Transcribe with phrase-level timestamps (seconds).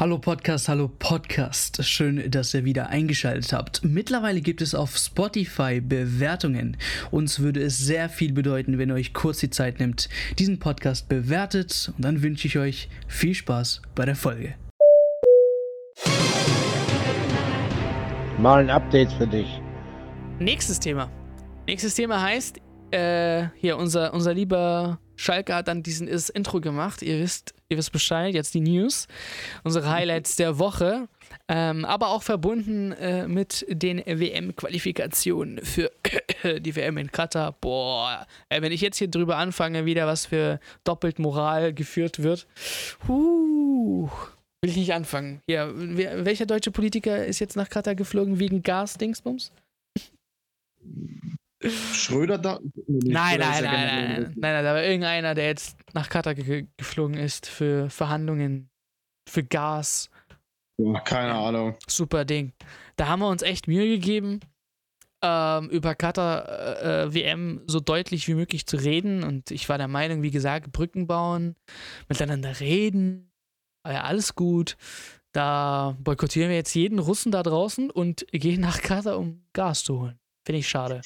[0.00, 1.84] Hallo Podcast, hallo Podcast.
[1.84, 3.84] Schön, dass ihr wieder eingeschaltet habt.
[3.84, 6.76] Mittlerweile gibt es auf Spotify Bewertungen.
[7.10, 10.08] Uns würde es sehr viel bedeuten, wenn ihr euch kurz die Zeit nimmt,
[10.38, 11.92] diesen Podcast bewertet.
[11.96, 14.54] Und dann wünsche ich euch viel Spaß bei der Folge.
[18.38, 19.48] Mal ein Update für dich.
[20.38, 21.10] Nächstes Thema.
[21.66, 22.60] Nächstes Thema heißt,
[22.92, 27.02] äh, hier unser, unser lieber Schalke hat dann diesen das Intro gemacht.
[27.02, 29.06] Ihr wisst, ihr wisst Bescheid, jetzt die News.
[29.64, 31.08] Unsere Highlights der Woche.
[31.48, 35.90] Ähm, aber auch verbunden äh, mit den WM-Qualifikationen für
[36.60, 37.52] die WM in Katar.
[37.52, 42.46] Boah, äh, wenn ich jetzt hier drüber anfange, wieder was für doppelt Moral geführt wird.
[43.06, 44.08] Huh,
[44.62, 45.42] will ich nicht anfangen.
[45.48, 49.52] Ja, wer, welcher deutsche Politiker ist jetzt nach Katar geflogen wegen Gas-Dingsbums?
[51.62, 52.60] Schröder da?
[52.86, 56.66] Nee, nein, nein, nein, nein, nein, nein, da war irgendeiner, der jetzt nach Katar ge
[56.76, 58.70] geflogen ist für Verhandlungen,
[59.28, 60.10] für Gas.
[60.78, 61.76] Ja, keine Ahnung.
[61.88, 62.52] Super Ding.
[62.96, 64.40] Da haben wir uns echt Mühe gegeben,
[65.22, 69.24] ähm, über Katar äh, äh WM so deutlich wie möglich zu reden.
[69.24, 71.56] Und ich war der Meinung, wie gesagt, Brücken bauen,
[72.08, 73.32] miteinander reden,
[73.84, 74.76] ja alles gut.
[75.32, 80.00] Da boykottieren wir jetzt jeden Russen da draußen und gehen nach Katar, um Gas zu
[80.00, 80.17] holen.
[80.48, 81.02] Finde ich schade.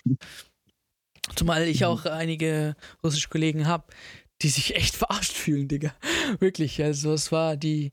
[1.35, 3.93] Zumal ich auch einige russische Kollegen habe,
[4.41, 5.93] die sich echt verarscht fühlen, Digga.
[6.39, 6.81] Wirklich.
[6.81, 7.91] Also, es war die.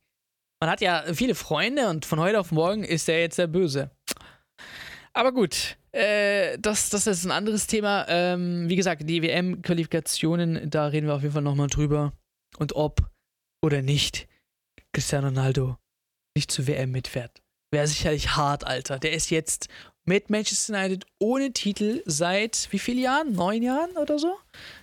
[0.61, 3.89] Man hat ja viele Freunde und von heute auf morgen ist er jetzt der Böse.
[5.13, 8.05] Aber gut, äh, das, das ist ein anderes Thema.
[8.07, 12.13] Ähm, wie gesagt, die WM-Qualifikationen, da reden wir auf jeden Fall nochmal drüber.
[12.59, 13.09] Und ob
[13.65, 14.27] oder nicht
[14.93, 15.79] Cristiano Ronaldo
[16.35, 17.41] nicht zur WM mitfährt.
[17.71, 18.99] Wäre sicherlich hart, Alter.
[18.99, 19.67] Der ist jetzt
[20.09, 23.31] mit Manchester United ohne Titel seit wie vielen Jahren?
[23.33, 24.33] Neun Jahren oder so?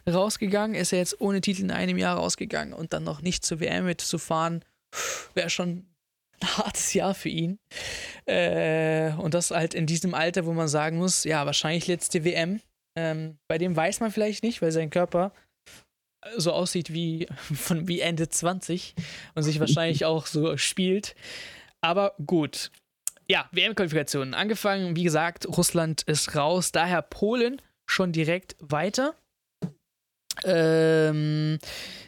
[0.09, 0.77] Rausgegangen.
[0.77, 3.87] Ist er jetzt ohne Titel in einem Jahr rausgegangen und dann noch nicht zur WM
[3.87, 4.65] mitzufahren,
[5.35, 5.85] wäre schon
[6.41, 7.59] ein hartes Jahr für ihn.
[8.27, 12.61] Äh, und das halt in diesem Alter, wo man sagen muss, ja, wahrscheinlich letzte WM.
[12.97, 15.33] Ähm, bei dem weiß man vielleicht nicht, weil sein Körper
[16.37, 18.95] so aussieht wie, von, wie Ende 20
[19.35, 21.17] und sich wahrscheinlich auch so spielt.
[21.81, 22.71] Aber gut,
[23.29, 24.35] ja, WM-Qualifikationen.
[24.35, 29.15] Angefangen, wie gesagt, Russland ist raus, daher Polen schon direkt weiter.
[30.45, 31.59] Ähm,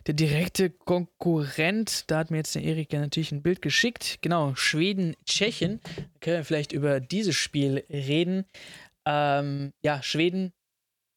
[0.07, 4.19] der direkte Konkurrent, da hat mir jetzt der Erik ja natürlich ein Bild geschickt.
[4.21, 5.81] Genau, Schweden, Tschechien.
[5.97, 8.45] Da können wir vielleicht über dieses Spiel reden.
[9.07, 10.53] Ähm, ja, Schweden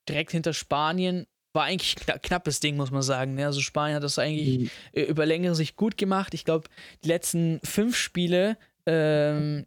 [0.07, 1.27] direkt hinter Spanien.
[1.53, 3.35] War eigentlich ein knappes Ding, muss man sagen.
[3.35, 3.45] Ne?
[3.45, 5.01] Also Spanien hat das eigentlich mhm.
[5.03, 6.33] über längere Sicht gut gemacht.
[6.33, 6.69] Ich glaube,
[7.03, 9.65] die letzten fünf Spiele ähm,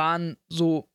[0.00, 0.88] waren so,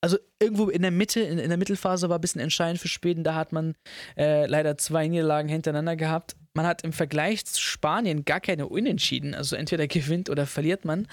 [0.00, 3.22] also irgendwo in der Mitte, in, in der Mittelphase war ein bisschen entscheidend für Schweden.
[3.22, 3.76] Da hat man
[4.16, 6.34] äh, leider zwei Niederlagen hintereinander gehabt.
[6.54, 9.32] Man hat im Vergleich zu Spanien gar keine Unentschieden.
[9.32, 11.06] Also entweder gewinnt oder verliert man.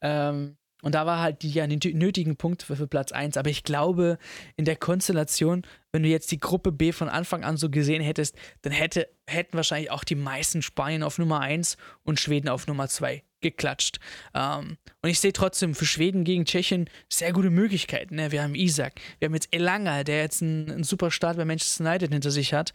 [0.00, 3.36] Ähm, und da war halt die ja nötigen Punkte für, für Platz 1.
[3.36, 4.16] Aber ich glaube,
[4.56, 8.36] in der Konstellation, wenn du jetzt die Gruppe B von Anfang an so gesehen hättest,
[8.62, 12.86] dann hätte, hätten wahrscheinlich auch die meisten Spanien auf Nummer 1 und Schweden auf Nummer
[12.86, 13.98] 2 geklatscht.
[14.34, 18.16] Ähm, und ich sehe trotzdem für Schweden gegen Tschechien sehr gute Möglichkeiten.
[18.16, 18.32] Ne?
[18.32, 21.84] Wir haben Isaac, wir haben jetzt Elanga, der jetzt einen, einen super Start bei Manchester
[21.84, 22.72] United hinter sich hat.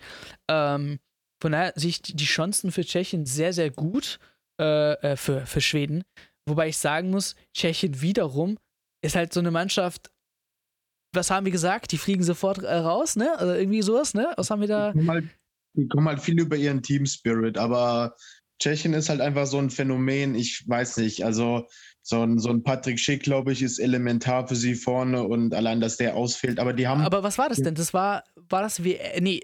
[0.49, 0.99] Ähm,
[1.41, 4.19] von daher sehe ich die Chancen für Tschechien sehr, sehr gut
[4.59, 6.03] äh, äh, für, für Schweden.
[6.47, 8.57] Wobei ich sagen muss, Tschechien wiederum
[9.03, 10.11] ist halt so eine Mannschaft,
[11.13, 11.91] was haben wir gesagt?
[11.91, 13.37] Die fliegen sofort äh, raus, ne?
[13.37, 14.31] Also irgendwie sowas, ne?
[14.37, 14.91] Was haben wir da?
[14.93, 14.99] Die
[15.87, 18.15] kommen, halt, halt viel über ihren Team Spirit, aber
[18.61, 21.67] Tschechien ist halt einfach so ein Phänomen, ich weiß nicht, also
[22.03, 25.81] so ein, so ein Patrick Schick, glaube ich, ist elementar für sie vorne und allein,
[25.81, 27.01] dass der ausfällt, aber die haben.
[27.01, 27.75] Aber was war das denn?
[27.75, 29.41] Das war, war das wie, nee,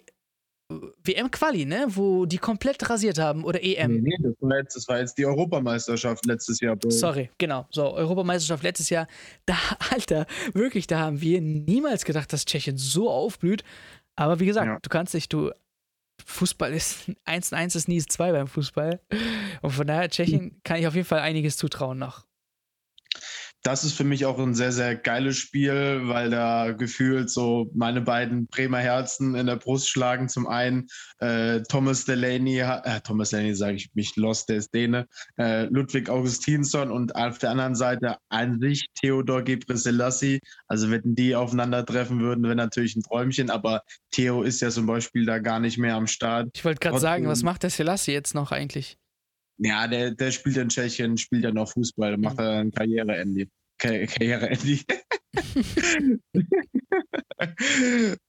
[0.70, 1.88] WM-Quali, ne?
[1.90, 4.02] Wo die komplett rasiert haben oder EM.
[4.02, 6.78] Nee, nee, das war jetzt, das war jetzt die Europameisterschaft letztes Jahr.
[6.90, 7.66] Sorry, genau.
[7.72, 9.08] So, Europameisterschaft letztes Jahr.
[9.46, 9.56] Da,
[9.92, 13.64] Alter, wirklich, da haben wir niemals gedacht, dass Tschechien so aufblüht.
[14.16, 14.78] Aber wie gesagt, ja.
[14.82, 15.52] du kannst dich, du
[16.26, 19.00] Fußball ist 1-1 ist nie 2 beim Fußball.
[19.62, 22.27] Und von daher, Tschechien kann ich auf jeden Fall einiges zutrauen noch
[23.64, 28.02] das ist für mich auch ein sehr, sehr geiles Spiel, weil da gefühlt so meine
[28.02, 30.30] beiden Bremer Herzen in der Brust schlagen.
[30.30, 30.88] Zum einen
[31.20, 35.08] äh, Thomas Delaney, äh, Thomas Delaney sage ich mich lost, der ist Däne,
[35.38, 40.40] äh, Ludwig Augustinsson und auf der anderen Seite an sich Theodor Gebrselassie.
[40.68, 43.82] Also wenn die aufeinandertreffen würden, wäre natürlich ein Träumchen, aber
[44.12, 46.50] Theo ist ja zum Beispiel da gar nicht mehr am Start.
[46.56, 48.98] Ich wollte gerade sagen, was macht der Selassie jetzt noch eigentlich?
[49.60, 52.44] Ja, der, der spielt in Tschechien, spielt ja noch Fußball, macht mhm.
[52.44, 53.48] er ein Karriere-Ende.
[53.78, 54.80] Karriere-Ende.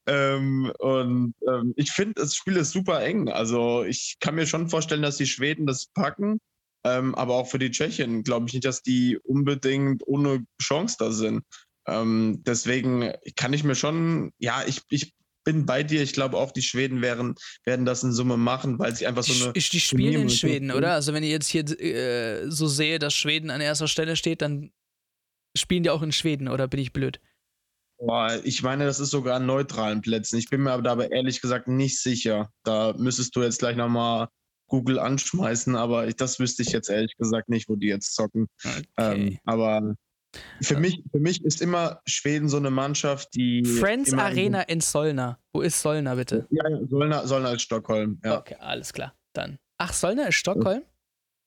[0.07, 3.29] ähm, und ähm, ich finde, das Spiel ist super eng.
[3.29, 6.39] Also ich kann mir schon vorstellen, dass die Schweden das packen.
[6.85, 11.11] Ähm, aber auch für die Tschechen glaube ich nicht, dass die unbedingt ohne Chance da
[11.11, 11.43] sind.
[11.87, 15.13] Ähm, deswegen kann ich mir schon, ja, ich, ich
[15.49, 16.03] bin bei dir.
[16.03, 17.35] Ich glaube auch, die Schweden werden,
[17.65, 19.55] werden das in Summe machen, weil sie einfach so eine.
[19.55, 20.93] Die, die spielen in Schweden, oder?
[20.93, 24.73] Also, wenn ich jetzt hier äh, so sehe, dass Schweden an erster Stelle steht, dann
[25.56, 27.19] spielen die auch in Schweden, oder bin ich blöd?
[27.99, 30.39] Boah, ich meine, das ist sogar an neutralen Plätzen.
[30.39, 32.53] Ich bin mir aber dabei ehrlich gesagt nicht sicher.
[32.62, 34.29] Da müsstest du jetzt gleich nochmal
[34.67, 38.49] Google anschmeißen, aber ich, das wüsste ich jetzt ehrlich gesagt nicht, wo die jetzt zocken.
[38.62, 38.83] Okay.
[38.99, 39.94] Ähm, aber
[40.61, 40.81] für, ja.
[40.81, 43.65] mich, für mich ist immer Schweden so eine Mannschaft, die.
[43.65, 45.39] Friends Arena in Solna.
[45.53, 46.47] Wo ist Solna, bitte?
[46.51, 48.21] Ja, Solna, Solna ist Stockholm.
[48.25, 48.39] Ja.
[48.39, 49.15] Okay, alles klar.
[49.33, 49.59] Dann.
[49.79, 50.83] Ach, Solna ist Stockholm?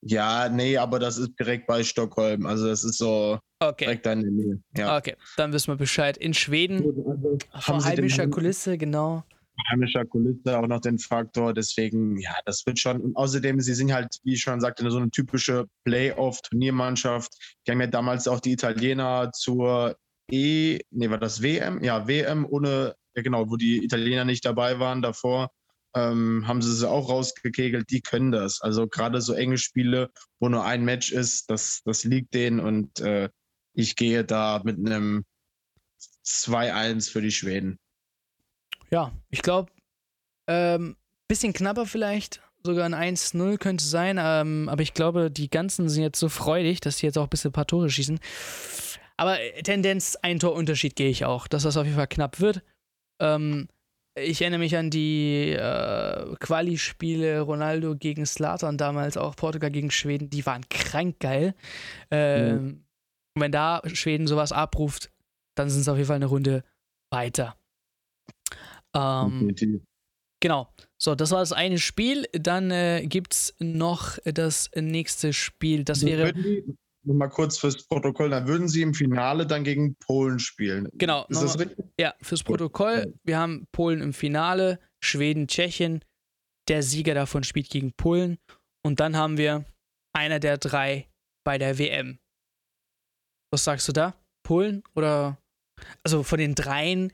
[0.04, 2.46] Ja, nee, aber das ist direkt bei Stockholm.
[2.46, 3.86] Also, das ist so okay.
[3.86, 4.60] direkt in der Nähe.
[4.76, 4.98] Ja.
[4.98, 6.18] Okay, dann wissen wir Bescheid.
[6.18, 9.24] In Schweden, also, vor heimischer Kulisse, genau
[9.70, 11.54] heimischer Kulisse auch noch den Faktor.
[11.54, 13.02] Deswegen, ja, das wird schon.
[13.02, 17.32] Und außerdem, sie sind halt, wie ich schon sagte, so eine typische Playoff-Turniermannschaft.
[17.66, 19.96] Die haben ja damals auch die Italiener zur
[20.32, 21.84] E, nee, war das WM?
[21.84, 25.52] Ja, WM ohne, ja genau, wo die Italiener nicht dabei waren davor.
[25.94, 28.62] Ähm, haben sie sie auch rausgekegelt, die können das.
[28.62, 30.10] Also gerade so enge Spiele,
[30.40, 33.30] wo nur ein Match ist, das, das liegt denen und äh,
[33.74, 35.26] ich gehe da mit einem
[36.26, 37.78] 2-1 für die Schweden
[38.92, 39.72] ja, ich glaube,
[40.48, 40.96] ähm,
[41.28, 46.04] bisschen knapper vielleicht, sogar ein 1-0 könnte sein, ähm, aber ich glaube, die ganzen sind
[46.04, 48.20] jetzt so freudig, dass sie jetzt auch ein bisschen ein paar Tore schießen.
[49.18, 52.64] Aber äh, Tendenz, ein Torunterschied gehe ich auch, dass das auf jeden Fall knapp wird.
[53.22, 53.68] Ähm,
[54.16, 60.30] ich erinnere mich an die äh, Quali-Spiele Ronaldo gegen Slatan damals, auch Portugal gegen Schweden,
[60.30, 61.56] die waren krank geil.
[62.10, 62.84] Ähm, mhm.
[63.36, 65.12] Und wenn da Schweden sowas abruft,
[65.56, 66.64] dann sind es auf jeden Fall eine Runde
[67.10, 67.56] weiter.
[68.96, 69.56] Ähm,
[70.40, 70.74] genau.
[71.02, 72.28] So, das war das eine Spiel.
[72.34, 75.84] Dann äh, gibt es noch das nächste Spiel.
[75.84, 76.34] Das wäre.
[77.04, 80.88] Nur mal kurz fürs Protokoll, dann würden Sie im Finale dann gegen Polen spielen.
[80.94, 81.26] Genau.
[81.30, 81.84] Ist das richtig?
[82.00, 83.16] Ja, fürs Protokoll.
[83.24, 86.06] Wir haben Polen im Finale, Schweden, Tschechien.
[86.68, 88.38] Der Sieger davon spielt gegen Polen.
[88.86, 89.66] Und dann haben wir
[90.14, 91.10] einer der drei
[91.44, 92.20] bei der WM.
[93.52, 94.16] Was sagst du da?
[94.44, 95.38] Polen oder?
[96.04, 97.12] Also von den dreien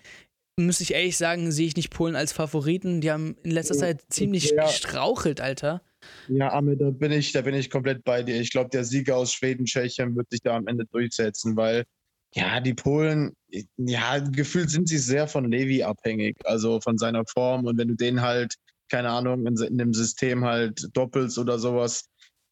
[0.57, 2.99] muss ich ehrlich sagen, sehe ich nicht Polen als Favoriten.
[2.99, 4.65] Die haben in letzter Zeit ziemlich ja.
[4.65, 5.81] gestrauchelt, Alter.
[6.27, 8.39] Ja, Arme, da bin ich, da bin ich komplett bei dir.
[8.39, 11.85] Ich glaube, der Sieger aus Schweden, Tschechien wird sich da am Ende durchsetzen, weil
[12.33, 13.33] ja, die Polen,
[13.77, 17.65] ja, gefühlt sind sie sehr von Levi abhängig, also von seiner Form.
[17.65, 18.55] Und wenn du den halt,
[18.89, 22.09] keine Ahnung, in, in dem System halt doppelst oder sowas,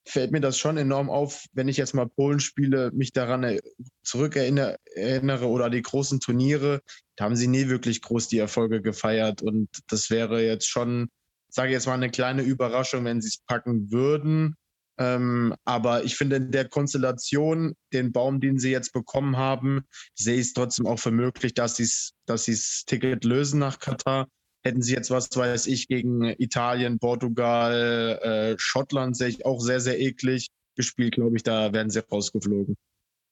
[0.08, 3.60] fällt mir das schon enorm auf, wenn ich jetzt mal Polen spiele, mich daran
[4.04, 6.82] zurückerinnere erinnere, oder die großen Turniere,
[7.16, 9.42] da haben sie nie wirklich groß die Erfolge gefeiert.
[9.42, 11.10] Und das wäre jetzt schon,
[11.50, 14.56] sage ich jetzt mal, eine kleine Überraschung, wenn sie es packen würden.
[14.98, 19.82] Ähm, aber ich finde in der Konstellation, den Baum, den sie jetzt bekommen haben,
[20.14, 21.90] sehe ich es trotzdem auch für möglich, dass sie
[22.26, 24.28] dass das Ticket lösen nach Katar.
[24.66, 29.80] Hätten sie jetzt, was weiß ich, gegen Italien, Portugal, äh, Schottland, sehe ich auch sehr,
[29.80, 32.76] sehr eklig gespielt, glaube ich, da werden sie rausgeflogen.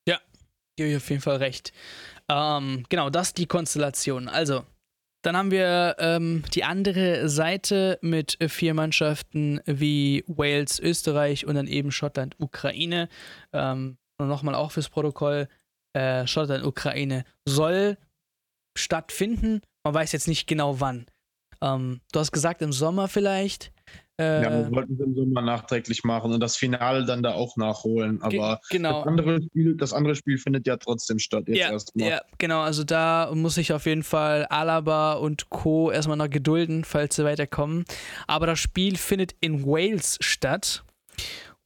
[0.08, 0.20] Ja,
[0.76, 1.74] gebe ich auf jeden Fall recht.
[2.30, 4.28] Ähm, genau, das ist die Konstellation.
[4.28, 4.64] Also,
[5.24, 11.68] dann haben wir ähm, die andere Seite mit vier Mannschaften wie Wales, Österreich und dann
[11.68, 13.10] eben Schottland, Ukraine.
[13.54, 15.48] Ähm, und nochmal auch fürs Protokoll:
[15.94, 17.98] äh, Schottland, Ukraine soll
[18.78, 19.62] stattfinden.
[19.84, 21.08] Man weiß jetzt nicht genau wann.
[21.64, 23.72] Ähm, du hast gesagt, im Sommer vielleicht.
[24.20, 27.58] Äh, ja, wir wollten es im Sommer nachträglich machen und das Finale dann da auch
[27.58, 28.22] nachholen.
[28.22, 29.00] Aber genau.
[29.00, 32.10] das, andere Spiel, das andere Spiel findet ja trotzdem statt jetzt ja, erstmal.
[32.10, 32.62] Ja, genau.
[32.62, 35.90] Also da muss ich auf jeden Fall Alaba und Co.
[35.90, 37.86] erstmal noch gedulden, falls sie weiterkommen.
[38.28, 40.84] Aber das Spiel findet in Wales statt.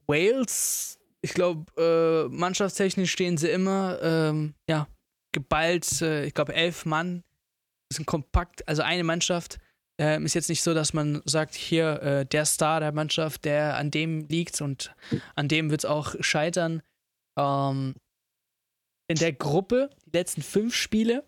[0.05, 4.87] Wales, ich glaube, äh, mannschaftstechnisch stehen sie immer, ähm, ja,
[5.33, 7.23] geballt, äh, ich glaube, elf Mann.
[7.89, 9.59] Das sind kompakt, also eine Mannschaft
[9.99, 13.77] ähm, ist jetzt nicht so, dass man sagt, hier äh, der Star der Mannschaft, der
[13.77, 14.95] an dem liegt und
[15.35, 16.83] an dem wird es auch scheitern.
[17.37, 17.95] Ähm,
[19.09, 21.23] in der Gruppe, die letzten fünf Spiele,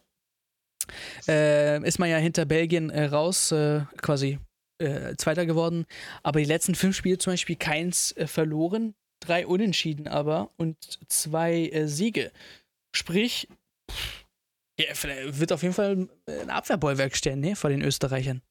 [1.28, 4.40] äh, ist man ja hinter Belgien äh, raus, äh, quasi
[4.80, 5.86] äh, Zweiter geworden.
[6.24, 10.78] Aber die letzten fünf Spiele zum Beispiel keins äh, verloren, drei Unentschieden aber und
[11.10, 12.32] zwei Siege.
[12.96, 13.48] Sprich,
[14.80, 14.86] ja,
[15.38, 18.42] wird auf jeden Fall ein Abwehrbollwerk stellen, ne, vor den Österreichern.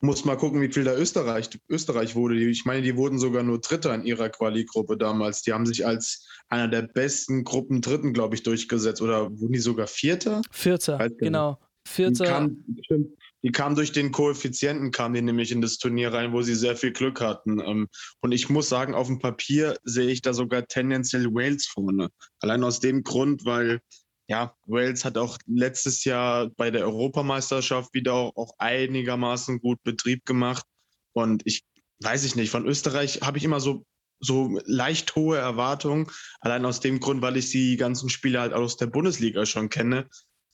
[0.00, 2.36] Muss mal gucken, wie viel da Österreich, Österreich wurde.
[2.36, 5.42] Ich meine, die wurden sogar nur Dritter in ihrer Quali-Gruppe damals.
[5.42, 9.02] Die haben sich als einer der besten Gruppen Dritten, glaube ich, durchgesetzt.
[9.02, 10.42] Oder wurden die sogar Vierter?
[10.50, 11.58] Vierter, genau.
[11.86, 12.24] Vierter.
[12.24, 16.42] Die kam, die kam durch den Koeffizienten, kam die nämlich in das Turnier rein, wo
[16.42, 17.60] sie sehr viel Glück hatten.
[17.60, 17.88] Ähm,
[18.20, 22.10] und ich muss sagen, auf dem Papier sehe ich da sogar tendenziell Wales vorne.
[22.40, 23.80] Allein aus dem Grund, weil
[24.28, 30.24] ja, Wales hat auch letztes Jahr bei der Europameisterschaft wieder auch, auch einigermaßen gut Betrieb
[30.26, 30.64] gemacht.
[31.12, 31.64] Und ich
[32.00, 33.84] weiß ich nicht, von Österreich habe ich immer so
[34.18, 36.06] so leicht hohe Erwartungen,
[36.40, 40.08] allein aus dem Grund, weil ich die ganzen Spiele halt aus der Bundesliga schon kenne.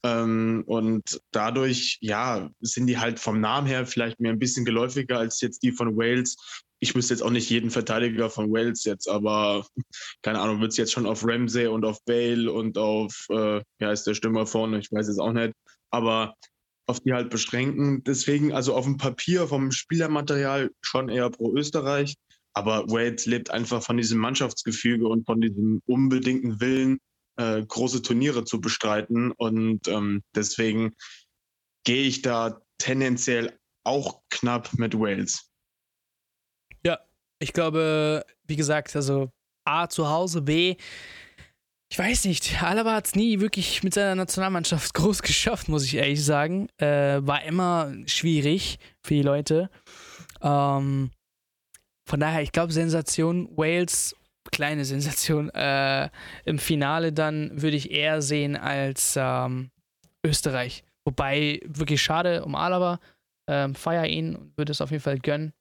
[0.04, 5.18] Ähm, und dadurch, ja, sind die halt vom Namen her vielleicht mir ein bisschen geläufiger
[5.18, 6.36] als jetzt die von Wales.
[6.82, 9.64] Ich wüsste jetzt auch nicht jeden Verteidiger von Wales jetzt, aber
[10.22, 13.92] keine Ahnung, wird es jetzt schon auf Ramsey und auf Bale und auf, äh, ja,
[13.92, 15.52] ist der Stürmer vorne, ich weiß es auch nicht.
[15.90, 16.34] Aber
[16.86, 18.02] auf die halt beschränken.
[18.02, 22.16] Deswegen, also auf dem Papier vom Spielermaterial schon eher pro Österreich.
[22.52, 26.98] Aber Wales lebt einfach von diesem Mannschaftsgefüge und von diesem unbedingten Willen,
[27.36, 29.30] äh, große Turniere zu bestreiten.
[29.30, 30.96] Und ähm, deswegen
[31.84, 35.51] gehe ich da tendenziell auch knapp mit Wales.
[37.42, 39.30] Ich glaube, wie gesagt, also
[39.64, 40.76] A zu Hause, B.
[41.90, 45.96] Ich weiß nicht, Alaba hat es nie wirklich mit seiner Nationalmannschaft groß geschafft, muss ich
[45.96, 46.68] ehrlich sagen.
[46.78, 49.70] Äh, war immer schwierig für die Leute.
[50.40, 51.10] Ähm,
[52.08, 54.14] von daher, ich glaube, Sensation Wales,
[54.52, 56.10] kleine Sensation, äh,
[56.44, 59.70] im Finale dann würde ich eher sehen als ähm,
[60.24, 60.84] Österreich.
[61.04, 63.00] Wobei, wirklich schade um Alaba.
[63.48, 65.52] Ähm, feier ihn und würde es auf jeden Fall gönnen.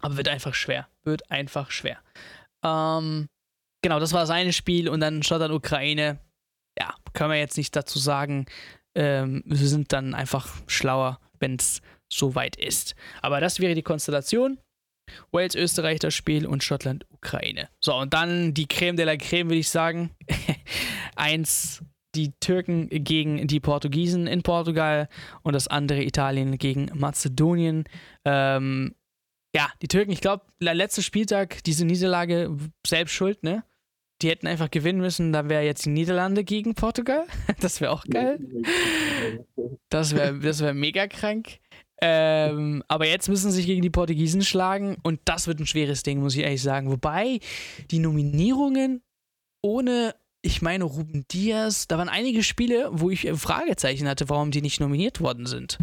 [0.00, 0.88] Aber wird einfach schwer.
[1.04, 1.98] Wird einfach schwer.
[2.64, 3.28] Ähm,
[3.82, 6.18] genau, das war sein Spiel und dann Schottland Ukraine.
[6.78, 8.46] Ja, können wir jetzt nicht dazu sagen.
[8.94, 12.94] Ähm, wir sind dann einfach schlauer, wenn es so weit ist.
[13.22, 14.58] Aber das wäre die Konstellation.
[15.32, 17.68] Wales, Österreich das Spiel und Schottland, Ukraine.
[17.80, 20.10] So, und dann die Creme de la Creme, würde ich sagen.
[21.16, 21.82] Eins,
[22.14, 25.08] die Türken gegen die Portugiesen in Portugal
[25.42, 27.84] und das andere Italien gegen Mazedonien.
[28.24, 28.94] Ähm,
[29.58, 33.64] ja, die Türken, ich glaube, letzter Spieltag, diese Niederlage selbst schuld, ne?
[34.22, 37.26] Die hätten einfach gewinnen müssen, da wäre jetzt die Niederlande gegen Portugal.
[37.60, 38.38] Das wäre auch geil.
[39.88, 41.58] Das wäre das wär mega krank.
[42.00, 46.04] Ähm, aber jetzt müssen sie sich gegen die Portugiesen schlagen und das wird ein schweres
[46.04, 46.92] Ding, muss ich ehrlich sagen.
[46.92, 47.40] Wobei
[47.90, 49.02] die Nominierungen
[49.60, 54.62] ohne, ich meine, Ruben Diaz, da waren einige Spiele, wo ich Fragezeichen hatte, warum die
[54.62, 55.78] nicht nominiert worden sind.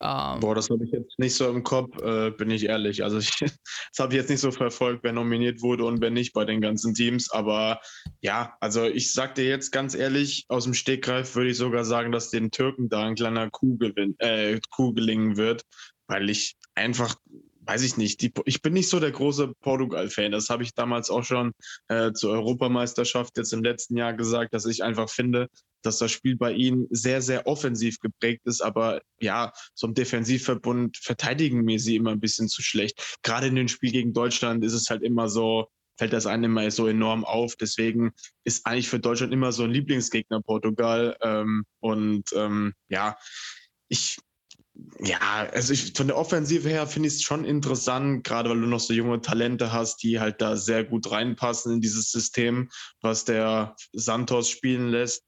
[0.00, 3.04] Ähm, Boah, das habe ich jetzt nicht so im Kopf, äh, bin ich ehrlich.
[3.04, 6.32] Also ich, das habe ich jetzt nicht so verfolgt, wer nominiert wurde und wer nicht
[6.32, 7.30] bei den ganzen Teams.
[7.30, 7.80] Aber
[8.20, 12.12] ja, also ich sag dir jetzt ganz ehrlich, aus dem Stegreif würde ich sogar sagen,
[12.12, 15.62] dass den Türken da ein kleiner Kuh, gewinn, äh, Kuh gelingen wird,
[16.06, 17.14] weil ich einfach
[17.66, 20.32] weiß ich nicht, die, ich bin nicht so der große Portugal-Fan.
[20.32, 21.52] Das habe ich damals auch schon
[21.88, 25.48] äh, zur Europameisterschaft jetzt im letzten Jahr gesagt, dass ich einfach finde,
[25.82, 28.62] dass das Spiel bei ihnen sehr, sehr offensiv geprägt ist.
[28.62, 33.18] Aber ja, so im Defensivverbund verteidigen mir sie immer ein bisschen zu schlecht.
[33.22, 35.68] Gerade in dem Spiel gegen Deutschland ist es halt immer so,
[35.98, 37.56] fällt das einem immer so enorm auf.
[37.56, 38.12] Deswegen
[38.44, 41.16] ist eigentlich für Deutschland immer so ein Lieblingsgegner Portugal.
[41.22, 43.16] Ähm, und ähm, ja,
[43.88, 44.18] ich,
[45.00, 48.66] ja, also ich, von der Offensive her finde ich es schon interessant, gerade weil du
[48.66, 53.24] noch so junge Talente hast, die halt da sehr gut reinpassen in dieses System, was
[53.24, 55.22] der Santos spielen lässt.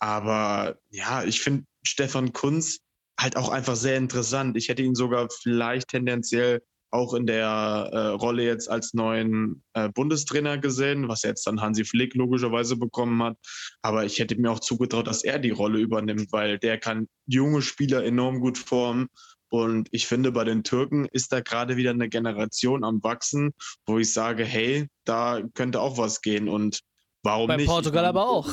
[0.00, 2.80] Aber ja, ich finde Stefan Kunz
[3.18, 4.56] halt auch einfach sehr interessant.
[4.56, 9.88] Ich hätte ihn sogar vielleicht tendenziell auch in der äh, Rolle jetzt als neuen äh,
[9.88, 13.36] Bundestrainer gesehen, was jetzt dann Hansi Flick logischerweise bekommen hat.
[13.82, 17.62] Aber ich hätte mir auch zugetraut, dass er die Rolle übernimmt, weil der kann junge
[17.62, 19.08] Spieler enorm gut formen.
[19.50, 23.52] Und ich finde, bei den Türken ist da gerade wieder eine Generation am Wachsen,
[23.86, 26.48] wo ich sage, hey, da könnte auch was gehen.
[26.48, 26.80] Und
[27.22, 27.66] warum bei nicht?
[27.66, 28.48] Bei Portugal aber auch.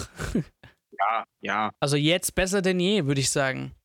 [0.97, 1.71] Ja, ja.
[1.79, 3.75] Also jetzt besser denn je, würde ich sagen.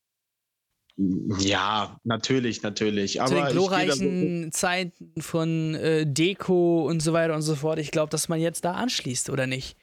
[1.39, 3.19] Ja, natürlich, natürlich.
[3.25, 7.79] Zu den glorreichen Zeiten von äh, Deko und so weiter und so fort.
[7.79, 9.77] Ich glaube, dass man jetzt da anschließt, oder nicht?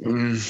[0.00, 0.40] Hm,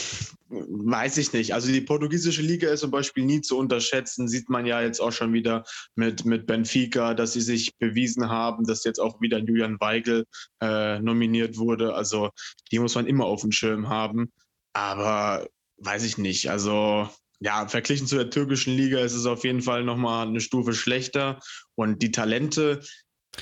[0.49, 1.55] weiß ich nicht.
[1.55, 4.29] Also die portugiesische Liga ist zum Beispiel nie zu unterschätzen.
[4.29, 5.65] Sieht man ja jetzt auch schon wieder
[5.97, 10.27] mit, mit Benfica, dass sie sich bewiesen haben, dass jetzt auch wieder Julian Weigel
[10.61, 11.95] äh, nominiert wurde.
[11.95, 12.31] Also
[12.71, 14.31] die muss man immer auf dem Schirm haben.
[14.73, 16.51] Aber weiß ich nicht.
[16.51, 17.09] Also
[17.41, 21.41] ja, verglichen zu der türkischen Liga ist es auf jeden Fall nochmal eine Stufe schlechter.
[21.75, 22.81] Und die Talente,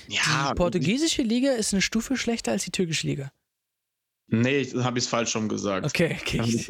[0.09, 0.51] ja.
[0.51, 3.33] Die portugiesische Liga ist eine Stufe schlechter als die türkische Liga.
[4.29, 5.87] Nee, habe ich es falsch schon gesagt.
[5.87, 6.41] Okay, okay.
[6.45, 6.69] Ich,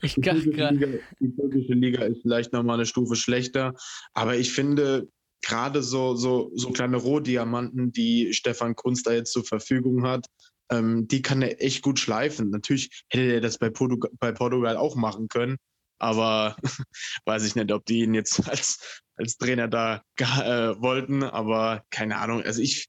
[0.00, 0.86] ich die, türkische Liga,
[1.18, 3.74] die türkische Liga ist vielleicht nochmal eine Stufe schlechter.
[4.12, 5.08] Aber ich finde,
[5.42, 10.26] gerade so, so, so kleine Rohdiamanten, die Stefan Kunz da jetzt zur Verfügung hat,
[10.70, 12.50] ähm, die kann er echt gut schleifen.
[12.50, 15.56] Natürlich hätte er das bei, Portugal, bei Portugal auch machen können.
[15.98, 16.56] Aber
[17.24, 22.16] weiß ich nicht, ob die ihn jetzt als, als Trainer da äh, wollten, aber keine
[22.18, 22.42] Ahnung.
[22.42, 22.88] Also ich,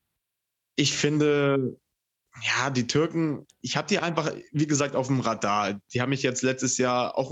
[0.76, 1.78] ich finde,
[2.42, 5.80] ja, die Türken, ich habe die einfach, wie gesagt, auf dem Radar.
[5.94, 7.32] Die haben mich jetzt letztes Jahr auch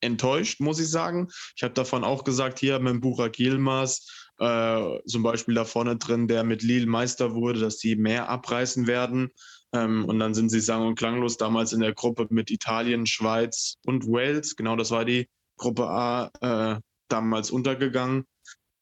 [0.00, 1.28] enttäuscht, muss ich sagen.
[1.56, 6.28] Ich habe davon auch gesagt, hier mit Burak Yilmaz, äh, zum Beispiel da vorne drin,
[6.28, 9.30] der mit Lille Meister wurde, dass die mehr abreißen werden.
[9.74, 13.76] Ähm, und dann sind sie sang- und klanglos damals in der Gruppe mit Italien, Schweiz
[13.84, 18.24] und Wales, genau das war die Gruppe A, äh, damals untergegangen.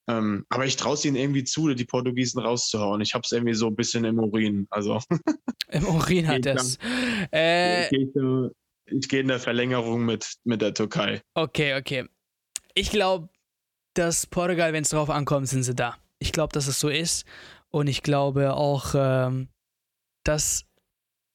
[0.09, 3.01] Ähm, aber ich traue es ihnen irgendwie zu, die Portugiesen rauszuhauen.
[3.01, 4.67] Ich habe es irgendwie so ein bisschen im Urin.
[4.71, 5.01] Also.
[5.69, 6.79] Im Urin hat es.
[7.33, 8.09] Äh, ich,
[8.87, 11.23] ich gehe in der Verlängerung mit, mit der Türkei.
[11.35, 12.09] Okay, okay.
[12.75, 13.31] Ich glaube,
[13.95, 15.97] dass Portugal, wenn es drauf ankommt, sind sie da.
[16.21, 17.27] Ich glaube, dass es so ist.
[17.71, 19.49] Und ich glaube auch, ähm,
[20.23, 20.66] dass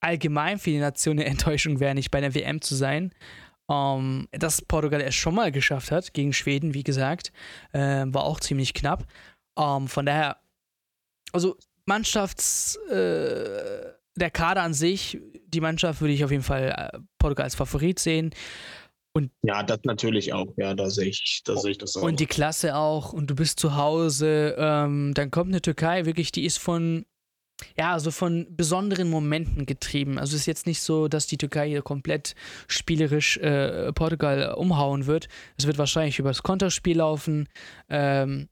[0.02, 3.12] allgemein für die Nation eine Enttäuschung wäre, nicht bei der WM zu sein.
[3.70, 7.32] Ähm, dass Portugal es schon mal geschafft hat gegen Schweden, wie gesagt,
[7.72, 9.06] äh, war auch ziemlich knapp.
[9.58, 10.38] Ähm, von daher,
[11.32, 11.56] also
[11.86, 17.44] Mannschafts, äh, der Kader an sich, die Mannschaft würde ich auf jeden Fall äh, Portugal
[17.44, 18.34] als Favorit sehen.
[19.14, 20.48] Und ja, das natürlich auch.
[20.56, 22.02] Ja, da sehe ich, da sehe ich das auch.
[22.02, 23.12] Und die Klasse auch.
[23.12, 24.56] Und du bist zu Hause.
[24.58, 27.04] Ähm, dann kommt eine Türkei, wirklich, die ist von,
[27.76, 30.18] ja, so von besonderen Momenten getrieben.
[30.18, 32.34] Also es ist jetzt nicht so, dass die Türkei hier komplett
[32.68, 35.28] spielerisch äh, Portugal umhauen wird.
[35.56, 37.48] Es wird wahrscheinlich übers Konterspiel laufen.
[37.88, 38.48] Ähm,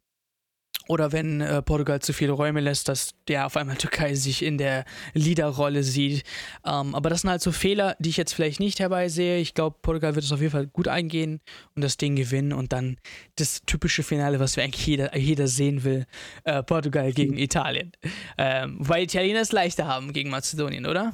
[0.90, 4.58] oder wenn äh, Portugal zu viele Räume lässt, dass der auf einmal Türkei sich in
[4.58, 6.24] der Leaderrolle sieht.
[6.66, 9.38] Ähm, aber das sind halt so Fehler, die ich jetzt vielleicht nicht herbeisehe.
[9.38, 11.40] Ich glaube, Portugal wird es auf jeden Fall gut eingehen
[11.76, 12.96] und das Ding gewinnen und dann
[13.36, 16.06] das typische Finale, was wir eigentlich jeder, jeder sehen will:
[16.42, 17.38] äh, Portugal gegen mhm.
[17.38, 17.92] Italien.
[18.36, 21.12] Ähm, weil Italiener es leichter haben gegen Mazedonien, oder?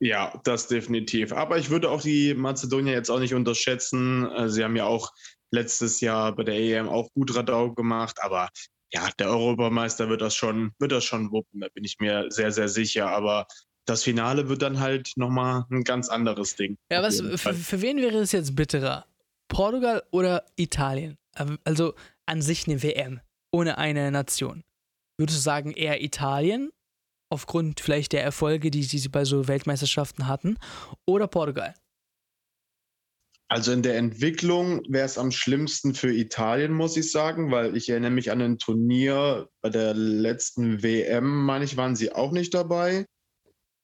[0.00, 1.34] Ja, das definitiv.
[1.34, 4.30] Aber ich würde auch die Mazedonier jetzt auch nicht unterschätzen.
[4.30, 5.12] Äh, sie haben ja auch
[5.50, 8.48] letztes Jahr bei der EM auch gut Radau gemacht, aber
[8.92, 12.52] ja, der Europameister wird das schon, wird das schon wuppen, da bin ich mir sehr,
[12.52, 13.08] sehr sicher.
[13.10, 13.46] Aber
[13.84, 16.76] das Finale wird dann halt nochmal ein ganz anderes Ding.
[16.90, 19.06] Ja, was für, für wen wäre es jetzt bitterer?
[19.48, 21.18] Portugal oder Italien?
[21.64, 21.94] Also
[22.26, 24.64] an sich eine WM, ohne eine Nation.
[25.16, 26.70] Würdest du sagen, eher Italien,
[27.30, 30.58] aufgrund vielleicht der Erfolge, die, die sie bei so Weltmeisterschaften hatten,
[31.06, 31.74] oder Portugal?
[33.50, 37.88] Also in der Entwicklung wäre es am schlimmsten für Italien, muss ich sagen, weil ich
[37.88, 42.52] erinnere mich an ein Turnier bei der letzten WM, meine ich, waren sie auch nicht
[42.52, 43.06] dabei.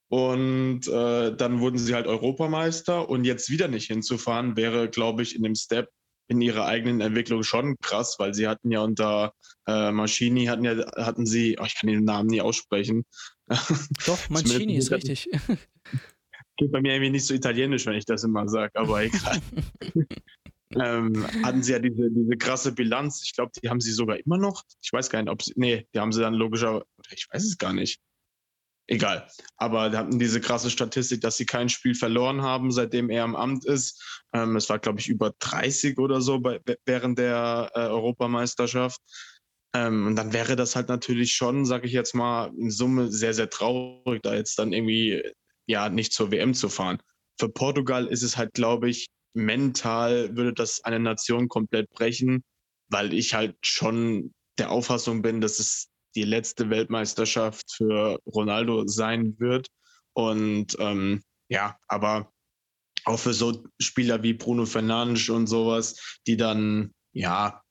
[0.09, 5.35] Und äh, dann wurden sie halt Europameister und jetzt wieder nicht hinzufahren, wäre, glaube ich,
[5.35, 5.89] in dem Step
[6.29, 9.33] in ihrer eigenen Entwicklung schon krass, weil sie hatten ja unter
[9.67, 13.05] äh, Maschini hatten ja hatten sie, oh, ich kann den Namen nie aussprechen.
[14.07, 15.29] Doch, Mancini ist richtig.
[16.57, 19.41] Geht bei mir irgendwie nicht so italienisch, wenn ich das immer sage, aber egal.
[20.75, 23.23] ähm, hatten sie ja diese, diese krasse Bilanz.
[23.25, 24.63] Ich glaube, die haben sie sogar immer noch.
[24.83, 25.53] Ich weiß gar nicht, ob sie.
[25.57, 26.85] Nee, die haben sie dann logischer.
[27.11, 28.01] Ich weiß es gar nicht.
[28.87, 29.27] Egal.
[29.57, 33.35] Aber die hatten diese krasse Statistik, dass sie kein Spiel verloren haben, seitdem er im
[33.35, 34.23] Amt ist.
[34.35, 39.01] Ähm, es war, glaube ich, über 30 oder so bei, während der äh, Europameisterschaft.
[39.75, 43.33] Ähm, und dann wäre das halt natürlich schon, sage ich jetzt mal, in Summe sehr,
[43.33, 45.23] sehr traurig, da jetzt dann irgendwie
[45.67, 46.99] ja nicht zur WM zu fahren.
[47.39, 52.45] Für Portugal ist es halt, glaube ich, mental würde das eine Nation komplett brechen,
[52.89, 59.35] weil ich halt schon der Auffassung bin, dass es die letzte Weltmeisterschaft für Ronaldo sein
[59.39, 59.69] wird.
[60.13, 62.33] Und ähm, ja, aber
[63.05, 67.64] auch für so Spieler wie Bruno Fernandes und sowas, die dann ja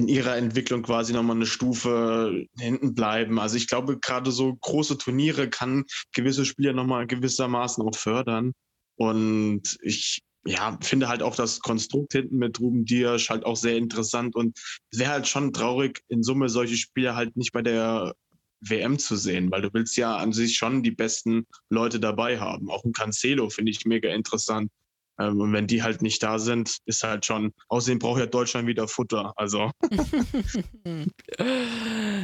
[0.00, 3.38] in ihrer Entwicklung quasi nochmal eine Stufe hinten bleiben.
[3.38, 5.84] Also ich glaube, gerade so große Turniere kann
[6.14, 8.52] gewisse Spieler nochmal gewissermaßen auch fördern.
[8.96, 13.76] Und ich ja, finde halt auch das Konstrukt hinten mit Ruben Dias halt auch sehr
[13.76, 14.58] interessant und
[14.90, 18.14] wäre halt schon traurig, in Summe solche Spieler halt nicht bei der
[18.62, 22.70] WM zu sehen, weil du willst ja an sich schon die besten Leute dabei haben.
[22.70, 24.70] Auch ein Cancelo finde ich mega interessant.
[25.20, 28.66] Ähm, und wenn die halt nicht da sind, ist halt schon, außerdem braucht ja Deutschland
[28.66, 29.32] wieder Futter.
[29.36, 29.70] Also.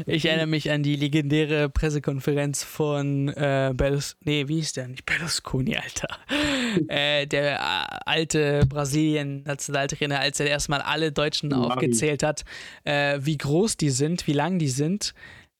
[0.06, 4.88] ich erinnere mich an die legendäre Pressekonferenz von äh, Berlus nee, wie ist der?
[4.88, 6.09] Nicht Berlusconi, Alter.
[6.88, 11.72] äh, der äh, alte Brasilien-Nationaltrainer, als er erstmal alle Deutschen Scolari.
[11.72, 12.44] aufgezählt hat,
[12.85, 15.12] äh, wie groß die sind, wie lang die sind.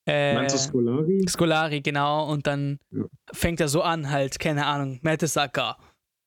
[0.07, 1.27] Äh, Meinst du Scolari?
[1.29, 2.31] Scolari, genau.
[2.31, 3.05] Und dann ja.
[3.33, 5.77] fängt er so an, halt, keine Ahnung, Mertesacker,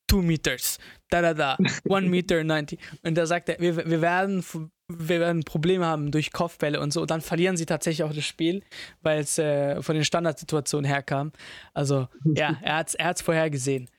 [0.10, 0.78] two meters,
[1.10, 2.80] da da da, one meter 90.
[3.04, 4.44] Und da sagt er, wir, wir, werden,
[4.88, 7.02] wir werden Probleme haben durch Kopfbälle und so.
[7.02, 8.64] Und dann verlieren sie tatsächlich auch das Spiel,
[9.02, 11.32] weil es äh, von den Standardsituationen herkam.
[11.74, 13.90] Also, ja, er hat es er hat's vorher gesehen.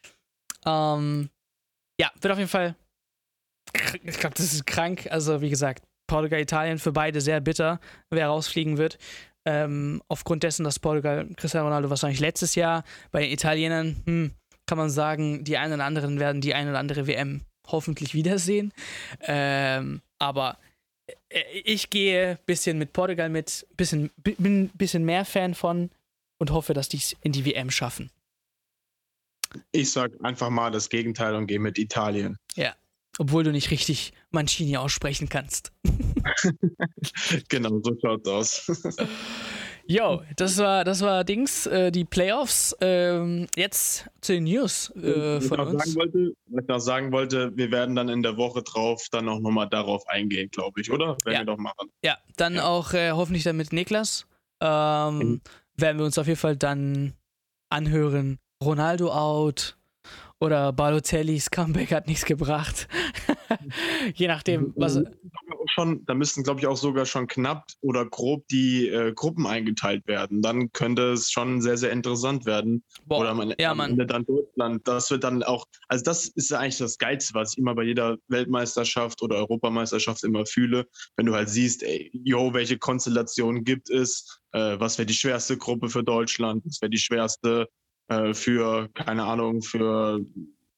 [0.66, 1.30] Ähm,
[2.00, 2.76] ja, wird auf jeden Fall
[4.04, 5.08] ich glaube, das ist krank.
[5.10, 8.98] Also, wie gesagt, Portugal, Italien für beide sehr bitter, wer rausfliegen wird.
[9.46, 14.32] Ähm, aufgrund dessen, dass Portugal Cristiano Ronaldo wahrscheinlich letztes Jahr bei den Italienern, hm,
[14.70, 18.72] kann man sagen, die einen oder anderen werden die eine oder andere WM hoffentlich wiedersehen.
[19.22, 20.58] Ähm, aber
[21.28, 25.90] äh, ich gehe ein bisschen mit Portugal mit, bisschen, bin ein bisschen mehr Fan von
[26.38, 28.12] und hoffe, dass die es in die WM schaffen.
[29.72, 32.36] Ich sag einfach mal das Gegenteil und gehe mit Italien.
[32.54, 32.76] Ja,
[33.18, 35.72] obwohl du nicht richtig Mancini aussprechen kannst.
[37.48, 38.86] genau, so schaut's aus.
[39.90, 42.76] Jo, das war, das war Dings, äh, die Playoffs.
[42.80, 45.82] Ähm, jetzt zu den News äh, von uns.
[45.82, 49.28] Sagen wollte, was ich noch sagen wollte, wir werden dann in der Woche drauf dann
[49.28, 51.16] auch nochmal darauf eingehen, glaube ich, oder?
[51.24, 51.38] Wenn ja.
[51.40, 51.90] wir doch machen.
[52.04, 52.66] Ja, dann ja.
[52.66, 54.28] auch äh, hoffentlich dann mit Niklas.
[54.60, 55.40] Ähm, mhm.
[55.74, 57.14] Werden wir uns auf jeden Fall dann
[57.68, 58.38] anhören.
[58.62, 59.76] Ronaldo out,
[60.40, 62.88] oder Balotellis Comeback hat nichts gebracht.
[64.14, 65.00] Je nachdem, was.
[65.66, 70.06] Schon, da müssten, glaube ich, auch sogar schon knapp oder grob die äh, Gruppen eingeteilt
[70.08, 70.42] werden.
[70.42, 72.82] Dann könnte es schon sehr, sehr interessant werden.
[73.04, 74.88] Boah, oder man, ja, Ende dann Deutschland.
[74.88, 78.16] Das wird dann auch, also das ist eigentlich das Geilste, was ich immer bei jeder
[78.28, 84.40] Weltmeisterschaft oder Europameisterschaft immer fühle, wenn du halt siehst, ey, yo, welche Konstellationen gibt es,
[84.52, 87.68] äh, was wäre die schwerste Gruppe für Deutschland, was wäre die schwerste
[88.10, 90.20] äh, für, keine Ahnung, für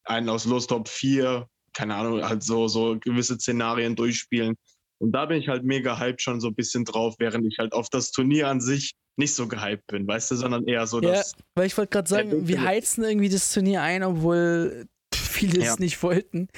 [0.04, 4.54] einen aus Los Top 4, keine Ahnung, halt so, so gewisse Szenarien durchspielen.
[4.98, 7.72] Und da bin ich halt mega hyped schon so ein bisschen drauf, während ich halt
[7.72, 11.22] auf das Turnier an sich nicht so gehypt bin, weißt du, sondern eher so, ja,
[11.54, 15.72] weil ich wollte gerade sagen, wir heizen irgendwie das Turnier ein, obwohl viele ja.
[15.72, 16.48] es nicht wollten.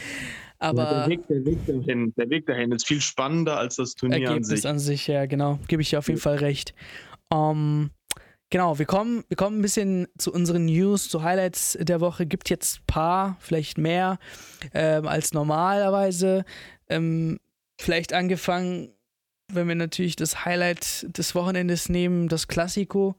[0.59, 3.95] Aber ja, der, Weg, der, Weg dahin, der Weg dahin ist viel spannender als das
[3.95, 4.67] Turnier Ergebnis an sich.
[4.67, 5.59] an sich, ja, genau.
[5.69, 6.75] Gebe ich dir auf jeden Fall recht.
[7.31, 7.91] Um, ähm,
[8.55, 12.25] Genau, wir kommen, wir kommen ein bisschen zu unseren News, zu Highlights der Woche.
[12.25, 14.21] Gibt jetzt ein paar, vielleicht mehr
[14.73, 16.45] ähm, als normalerweise.
[16.89, 17.41] Ähm,
[17.81, 18.95] vielleicht angefangen,
[19.53, 23.17] wenn wir natürlich das Highlight des Wochenendes nehmen, das Klassiko.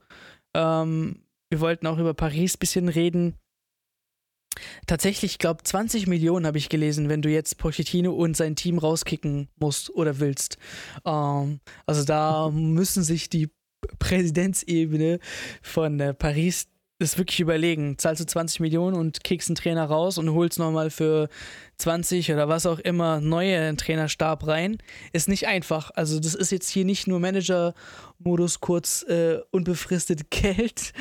[0.54, 3.36] Ähm, wir wollten auch über Paris ein bisschen reden.
[4.88, 8.78] Tatsächlich, ich glaube, 20 Millionen habe ich gelesen, wenn du jetzt Pochettino und sein Team
[8.78, 10.58] rauskicken musst oder willst.
[11.04, 13.50] Ähm, also da müssen sich die
[14.00, 15.20] Präsidentsebene
[15.62, 16.68] von äh, Paris
[17.00, 17.98] das wirklich überlegen.
[17.98, 21.28] Zahlst du 20 Millionen und kickst einen Trainer raus und holst nochmal für
[21.78, 24.78] 20 oder was auch immer neue Trainerstab rein.
[25.12, 25.92] Ist nicht einfach.
[25.96, 30.94] Also, das ist jetzt hier nicht nur Manager-Modus, kurz äh, unbefristet Geld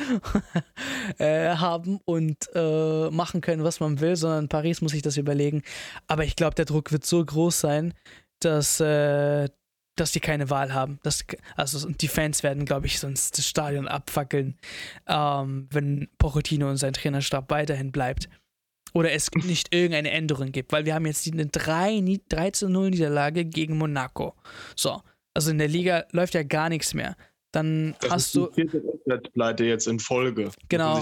[1.17, 5.63] äh, haben und äh, machen können, was man will, sondern Paris muss sich das überlegen.
[6.07, 7.93] Aber ich glaube, der Druck wird so groß sein,
[8.39, 9.47] dass äh,
[9.95, 10.99] dass die keine Wahl haben.
[11.03, 14.57] Das, also die Fans werden, glaube ich, sonst das Stadion abfackeln,
[15.07, 18.29] ähm, wenn Pochettino und sein Trainerstab weiterhin bleibt.
[18.93, 22.91] Oder es nicht irgendeine Änderung gibt, weil wir haben jetzt eine 3, 3 zu 0
[22.91, 24.35] Niederlage gegen Monaco.
[24.75, 25.01] So,
[25.33, 27.17] also in der Liga läuft ja gar nichts mehr.
[27.51, 30.49] Dann das hast ist die vierte Pleite jetzt in Folge.
[30.69, 30.99] Genau.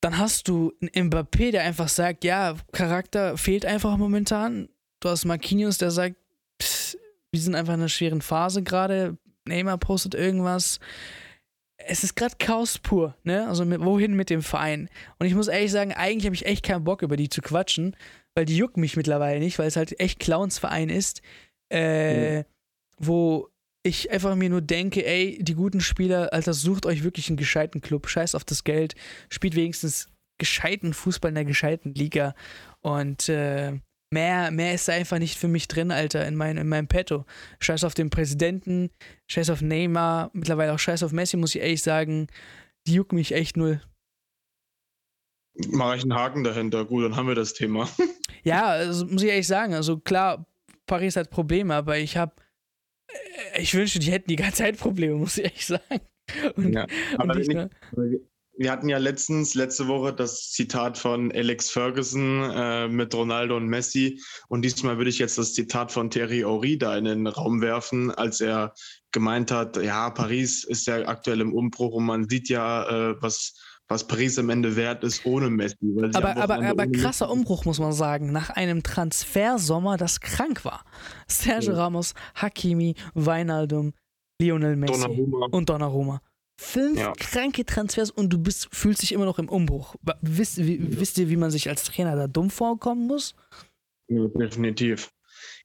[0.00, 4.68] Dann hast du einen Mbappé, der einfach sagt, ja, Charakter fehlt einfach momentan.
[5.00, 6.16] Du hast Marquinhos, der sagt,
[7.32, 9.16] wir sind einfach in einer schweren Phase gerade.
[9.46, 10.78] Neymar postet irgendwas.
[11.78, 13.48] Es ist gerade Chaos pur, ne?
[13.48, 14.88] Also mit, wohin mit dem Verein?
[15.18, 17.96] Und ich muss ehrlich sagen, eigentlich habe ich echt keinen Bock, über die zu quatschen,
[18.34, 21.22] weil die jucken mich mittlerweile nicht, weil es halt echt Clownsverein ist,
[21.72, 22.44] äh, mhm.
[22.98, 23.48] wo
[23.82, 27.80] ich einfach mir nur denke, ey, die guten Spieler, Alter, sucht euch wirklich einen gescheiten
[27.80, 28.94] Club, scheiß auf das Geld,
[29.28, 32.34] spielt wenigstens gescheiten Fußball in der gescheiten Liga
[32.80, 33.72] und äh,
[34.12, 37.24] Mehr, mehr ist da einfach nicht für mich drin, Alter, in, mein, in meinem Petto.
[37.60, 38.90] Scheiß auf den Präsidenten,
[39.26, 42.26] scheiß auf Neymar, mittlerweile auch scheiß auf Messi, muss ich ehrlich sagen.
[42.86, 43.80] Die jucken mich echt null.
[45.70, 46.84] Mache ich einen Haken dahinter.
[46.84, 47.88] Gut, dann haben wir das Thema.
[48.42, 49.72] ja, also, muss ich ehrlich sagen.
[49.72, 50.46] Also klar,
[50.84, 52.34] Paris hat Probleme, aber ich habe.
[53.54, 56.00] Äh, ich wünschte, die hätten die ganze Zeit Probleme, muss ich ehrlich sagen.
[56.56, 61.70] Und, ja, aber und nicht, wir hatten ja letztens, letzte Woche, das Zitat von Alex
[61.70, 64.20] Ferguson äh, mit Ronaldo und Messi.
[64.48, 68.10] Und diesmal würde ich jetzt das Zitat von Thierry Henry da in den Raum werfen,
[68.10, 68.74] als er
[69.10, 73.54] gemeint hat, ja, Paris ist ja aktuell im Umbruch und man sieht ja, äh, was,
[73.88, 75.76] was Paris am Ende wert ist ohne Messi.
[76.14, 80.84] aber aber, aber krasser Umbruch, muss man sagen, nach einem Transfersommer, das krank war.
[81.26, 81.78] Sergio ja.
[81.78, 83.92] Ramos, Hakimi, Weinaldum,
[84.40, 85.46] Lionel Messi Donnarumma.
[85.50, 86.20] und Donnarumma.
[86.56, 87.12] Fünf ja.
[87.18, 89.96] kranke Transfers und du bist, fühlst dich immer noch im Umbruch.
[90.20, 93.34] Wisst, wisst ihr, wie man sich als Trainer da dumm vorkommen muss?
[94.08, 95.10] Ja, definitiv.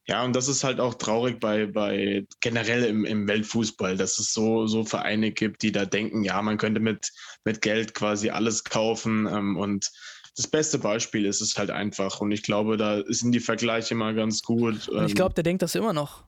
[0.08, 4.32] Ja, und das ist halt auch traurig bei, bei generell im, im Weltfußball, dass es
[4.32, 7.12] so, so Vereine gibt, die da denken, ja, man könnte mit,
[7.44, 9.92] mit Geld quasi alles kaufen ähm, und
[10.38, 12.22] das beste Beispiel ist es halt einfach.
[12.22, 14.88] Und ich glaube, da sind die Vergleiche mal ganz gut.
[14.88, 16.26] Und ich glaube, der denkt das immer noch.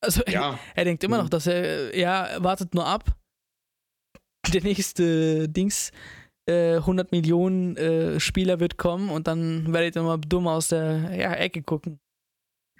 [0.00, 0.52] Also ja.
[0.52, 1.30] er, er denkt immer noch, mhm.
[1.30, 3.14] dass er, ja, wartet nur ab.
[4.52, 5.90] Der nächste Dings,
[6.46, 11.16] äh, 100 Millionen äh, Spieler wird kommen und dann werdet ihr mal dumm aus der
[11.16, 12.00] ja, Ecke gucken.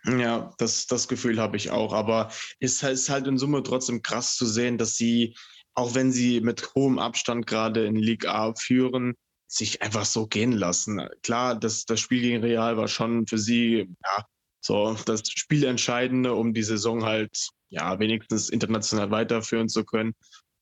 [0.04, 1.92] Ja, das, das Gefühl habe ich auch.
[1.92, 5.34] Aber es ist halt in Summe trotzdem krass zu sehen, dass sie,
[5.74, 9.14] auch wenn sie mit hohem Abstand gerade in Ligue A führen,
[9.48, 11.08] sich einfach so gehen lassen.
[11.22, 14.24] Klar, das, das Spiel gegen Real war schon für sie, ja,
[14.60, 20.14] so das Spielentscheidende, um die Saison halt, ja, wenigstens international weiterführen zu können.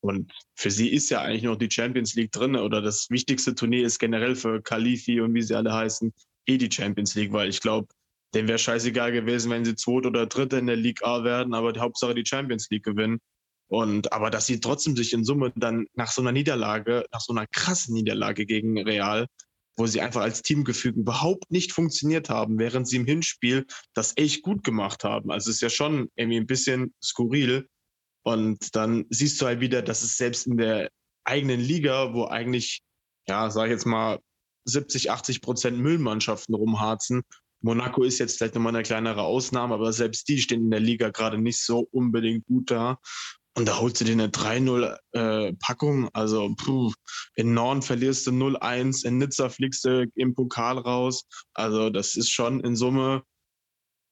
[0.03, 3.85] Und für sie ist ja eigentlich noch die Champions League drin oder das wichtigste Turnier
[3.85, 6.13] ist generell für Khalifi und wie sie alle heißen,
[6.45, 7.87] eh die Champions League, weil ich glaube,
[8.35, 11.71] dem wäre scheißegal gewesen, wenn sie Zweite oder Dritte in der League A werden, aber
[11.71, 13.19] die Hauptsache die Champions League gewinnen.
[13.67, 17.31] Und aber dass sie trotzdem sich in Summe dann nach so einer Niederlage, nach so
[17.31, 19.27] einer krassen Niederlage gegen Real,
[19.77, 24.41] wo sie einfach als Teamgefüge überhaupt nicht funktioniert haben, während sie im Hinspiel das echt
[24.41, 25.31] gut gemacht haben.
[25.31, 27.69] Also es ist ja schon irgendwie ein bisschen skurril,
[28.23, 30.89] und dann siehst du halt wieder, dass es selbst in der
[31.25, 32.81] eigenen Liga, wo eigentlich,
[33.27, 34.19] ja, sag ich jetzt mal,
[34.65, 37.23] 70, 80 Prozent Müllmannschaften rumharzen.
[37.61, 41.09] Monaco ist jetzt vielleicht nochmal eine kleinere Ausnahme, aber selbst die stehen in der Liga
[41.09, 42.97] gerade nicht so unbedingt gut da.
[43.55, 46.05] Und da holst du dir eine 3-0-Packung.
[46.05, 46.91] Äh, also puh,
[47.35, 51.25] in Norden verlierst du 0-1, in Nizza fliegst du im Pokal raus.
[51.53, 53.23] Also das ist schon in Summe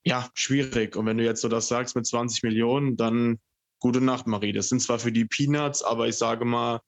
[0.06, 0.96] ja schwierig.
[0.96, 3.40] Und wenn du jetzt so das sagst mit 20 Millionen, dann
[3.82, 4.54] gute Nacht, Marie.
[4.54, 6.80] Das sind zwar für die Peanuts, aber ich sage mal,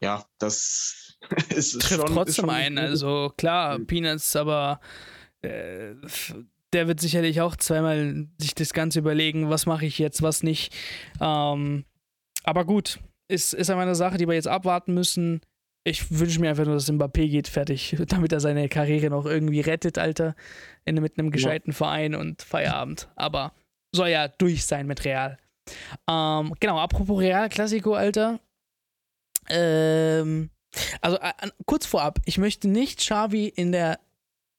[0.00, 2.78] ja, das ist Trifft schon, trotzdem ist schon ein.
[2.78, 3.78] Also klar.
[3.80, 4.80] Peanuts, aber
[5.42, 5.94] äh,
[6.72, 10.72] der wird sicherlich auch zweimal sich das Ganze überlegen, was mache ich jetzt, was nicht.
[11.20, 11.84] Ähm,
[12.44, 15.40] aber gut, ist, ist einmal eine Sache, die wir jetzt abwarten müssen.
[15.82, 19.60] Ich wünsche mir einfach nur, dass Mbappé geht fertig, damit er seine Karriere noch irgendwie
[19.60, 20.36] rettet, Alter.
[20.84, 21.76] In, mit einem gescheiten ja.
[21.76, 23.08] Verein und Feierabend.
[23.16, 23.52] Aber
[23.92, 25.38] soll ja durch sein mit Real.
[26.08, 28.40] Ähm, genau, apropos Real Classico, Alter.
[29.48, 30.50] Ähm,
[31.00, 31.32] also äh,
[31.66, 33.98] kurz vorab, ich möchte nicht Xavi in der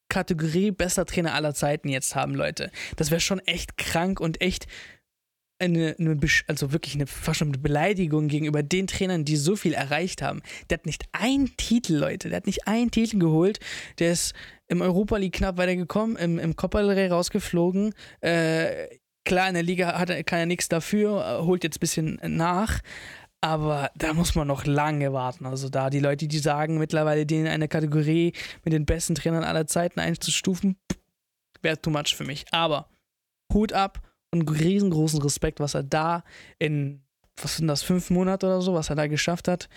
[0.10, 2.70] Kategorie bester Trainer aller Zeiten jetzt haben, Leute.
[2.98, 4.68] Das wäre schon echt krank und echt
[5.62, 10.42] eine, eine, also wirklich eine fast Beleidigung gegenüber den Trainern, die so viel erreicht haben.
[10.70, 12.30] Der hat nicht einen Titel, Leute.
[12.30, 13.60] Der hat nicht einen Titel geholt.
[14.00, 14.34] Der ist
[14.68, 17.94] im Europa League knapp weitergekommen, im, im Copa del Rey rausgeflogen.
[18.22, 18.88] Äh,
[19.24, 22.20] Klar, in der Liga hat er, kann er nichts dafür, äh, holt jetzt ein bisschen
[22.24, 22.80] nach.
[23.44, 25.48] Aber da muss man noch lange warten.
[25.48, 29.44] Also da die Leute, die sagen, mittlerweile den in eine Kategorie mit den besten Trainern
[29.44, 30.78] aller Zeiten einzustufen,
[31.64, 32.46] wäre too much für mich.
[32.52, 32.88] Aber
[33.52, 36.24] Hut ab und riesengroßen Respekt, was er da
[36.60, 37.02] in,
[37.42, 39.70] was sind das, fünf Monate oder so, was er da geschafft hat.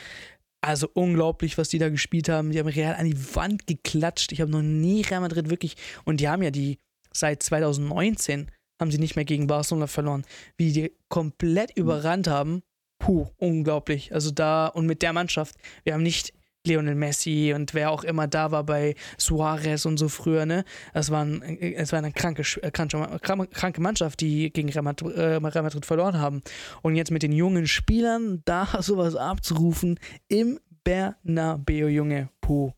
[0.60, 2.50] Also unglaublich, was die da gespielt haben.
[2.50, 4.32] Die haben Real an die Wand geklatscht.
[4.32, 6.78] Ich habe noch nie Real Madrid wirklich, und die haben ja die
[7.12, 10.24] seit 2019 haben sie nicht mehr gegen Barcelona verloren.
[10.56, 11.82] Wie die komplett mhm.
[11.82, 12.62] überrannt haben,
[12.98, 14.12] puh, unglaublich.
[14.12, 16.32] Also da und mit der Mannschaft, wir haben nicht
[16.66, 20.64] Lionel Messi und wer auch immer da war bei Suarez und so früher, ne?
[20.94, 25.14] Es war, ein, es war eine kranke, äh, kranke, kranke Mannschaft, die gegen Real Madrid,
[25.14, 26.40] äh, Real Madrid verloren haben.
[26.80, 32.72] Und jetzt mit den jungen Spielern da sowas abzurufen im Bernabeu, Junge, puh,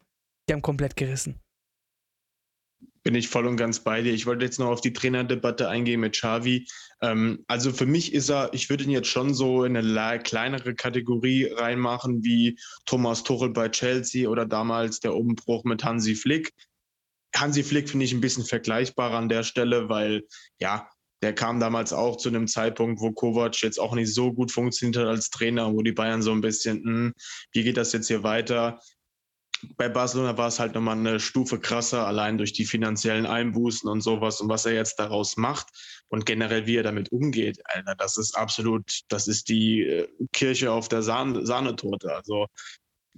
[0.49, 1.41] die haben komplett gerissen.
[3.07, 4.13] Bin ich voll und ganz bei dir.
[4.13, 6.67] Ich wollte jetzt noch auf die Trainerdebatte eingehen mit Xavi.
[7.01, 10.75] Ähm, also für mich ist er, ich würde ihn jetzt schon so in eine kleinere
[10.75, 16.53] Kategorie reinmachen, wie Thomas Tuchel bei Chelsea oder damals der Umbruch mit Hansi Flick.
[17.33, 20.25] Hansi Flick finde ich ein bisschen vergleichbar an der Stelle, weil
[20.59, 20.91] ja,
[21.23, 24.97] der kam damals auch zu einem Zeitpunkt, wo Kovac jetzt auch nicht so gut funktioniert
[24.97, 27.13] hat als Trainer, wo die Bayern so ein bisschen, hm,
[27.53, 28.81] wie geht das jetzt hier weiter?
[29.77, 34.01] Bei Barcelona war es halt nochmal eine Stufe krasser, allein durch die finanziellen Einbußen und
[34.01, 35.69] sowas und was er jetzt daraus macht
[36.09, 37.61] und generell wie er damit umgeht.
[37.65, 42.15] Alter, das ist absolut, das ist die äh, Kirche auf der Sahn Sahnetorte.
[42.15, 42.47] Also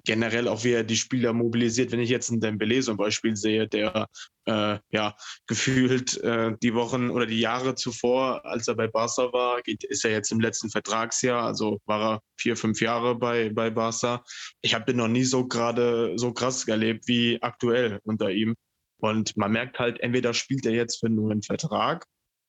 [0.05, 1.93] generell auch wie er die Spieler mobilisiert.
[1.93, 4.09] Wenn ich jetzt einen Dembele zum Beispiel sehe, der
[4.47, 9.63] äh, ja gefühlt äh, die Wochen oder die Jahre zuvor, als er bei Barca war,
[9.63, 13.71] geht, ist er jetzt im letzten Vertragsjahr, also war er vier, fünf Jahre bei, bei
[13.71, 14.23] Barca.
[14.63, 18.55] Ich habe den noch nie so gerade so krass erlebt wie aktuell unter ihm.
[19.01, 22.05] Und man merkt halt, entweder spielt er jetzt für einen neuen Vertrag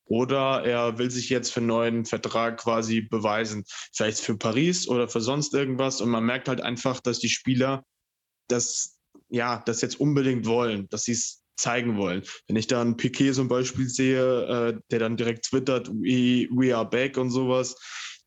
[0.10, 3.63] oder er will sich jetzt für einen neuen Vertrag quasi beweisen.
[3.93, 6.02] Vielleicht für Paris oder für sonst irgendwas.
[6.02, 7.86] Und man merkt halt einfach, dass die Spieler
[8.48, 12.24] das, ja, das jetzt unbedingt wollen, dass sie es zeigen wollen.
[12.48, 16.76] Wenn ich da einen Piquet zum Beispiel sehe, äh, der dann direkt twittert, we, we
[16.76, 17.76] are back und sowas,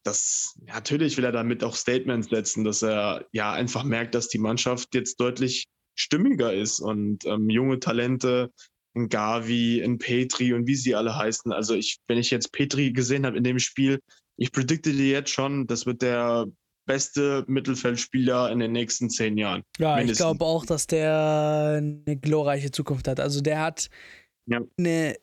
[0.05, 4.39] das natürlich will er damit auch Statements setzen, dass er ja einfach merkt, dass die
[4.39, 8.53] Mannschaft jetzt deutlich stimmiger ist und ähm, junge Talente,
[8.95, 11.53] ein Gavi, ein Petri und wie sie alle heißen.
[11.53, 14.01] Also ich, wenn ich jetzt Petri gesehen habe in dem Spiel,
[14.37, 16.47] ich predikte dir jetzt schon, das wird der
[16.87, 19.63] beste Mittelfeldspieler in den nächsten zehn Jahren.
[19.79, 20.19] Ja, mindestens.
[20.19, 23.21] ich glaube auch, dass der eine glorreiche Zukunft hat.
[23.21, 23.89] Also der hat
[24.47, 24.61] ja.
[24.79, 25.17] eine,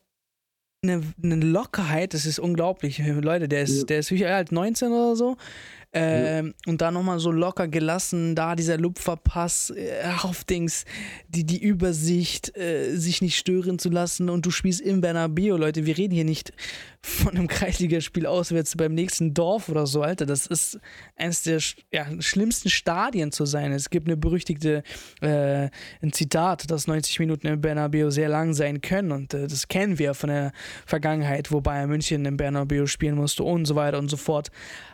[0.84, 3.00] eine, eine Lockerheit, das ist unglaublich.
[3.00, 3.86] Leute, der ist, ja.
[3.86, 5.38] der ist wie alt, 19 oder so.
[5.92, 6.72] Ähm, ja.
[6.72, 10.86] Und da nochmal so locker gelassen, da dieser Lupferpass äh, auf Dings,
[11.30, 15.88] die, die Übersicht, äh, sich nicht stören zu lassen und du spielst im Bernabeu, Leute,
[15.88, 16.54] wir reden hier nicht
[17.02, 20.80] von einem Kreisligaspiel auswärts beim nächsten Dorf oder so, Alter, das ist
[21.16, 21.60] eines der
[21.92, 23.72] ja, schlimmsten Stadien zu sein.
[23.72, 24.84] Es gibt eine berüchtigte,
[25.22, 25.70] äh,
[26.02, 29.98] ein Zitat, dass 90 Minuten im Bernabeu sehr lang sein können und äh, das kennen
[29.98, 30.52] wir von der
[30.86, 34.52] Vergangenheit, wo Bayern München im Bernabeu spielen musste und so weiter und so fort.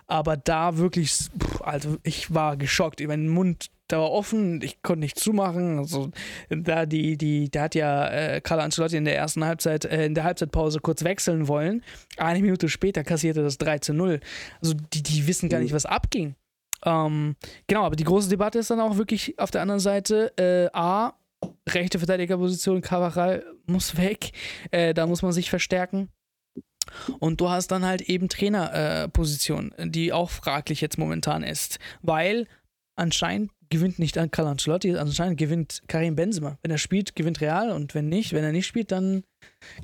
[0.07, 1.17] Aber da wirklich,
[1.61, 3.01] also ich war geschockt.
[3.07, 5.79] Mein Mund, da war offen, ich konnte nicht zumachen.
[5.79, 6.11] Also
[6.49, 10.15] da die, die, da hat ja äh, Carlo Ancelotti in der ersten Halbzeit, äh, in
[10.15, 11.83] der Halbzeitpause kurz wechseln wollen.
[12.17, 14.19] Eine Minute später kassierte das 3 zu 0.
[14.61, 16.35] Also die, die wissen gar nicht, was abging.
[16.83, 17.35] Ähm,
[17.67, 21.13] genau, aber die große Debatte ist dann auch wirklich auf der anderen Seite, äh, A,
[21.67, 24.31] rechte Verteidigerposition, Cavaral muss weg,
[24.71, 26.09] äh, da muss man sich verstärken.
[27.19, 32.47] Und du hast dann halt eben Trainerposition, äh, die auch fraglich jetzt momentan ist, weil
[32.95, 36.57] anscheinend gewinnt nicht an Carlo Ancelotti, anscheinend gewinnt Karim Benzema.
[36.61, 39.23] Wenn er spielt, gewinnt Real und wenn nicht, wenn er nicht spielt, dann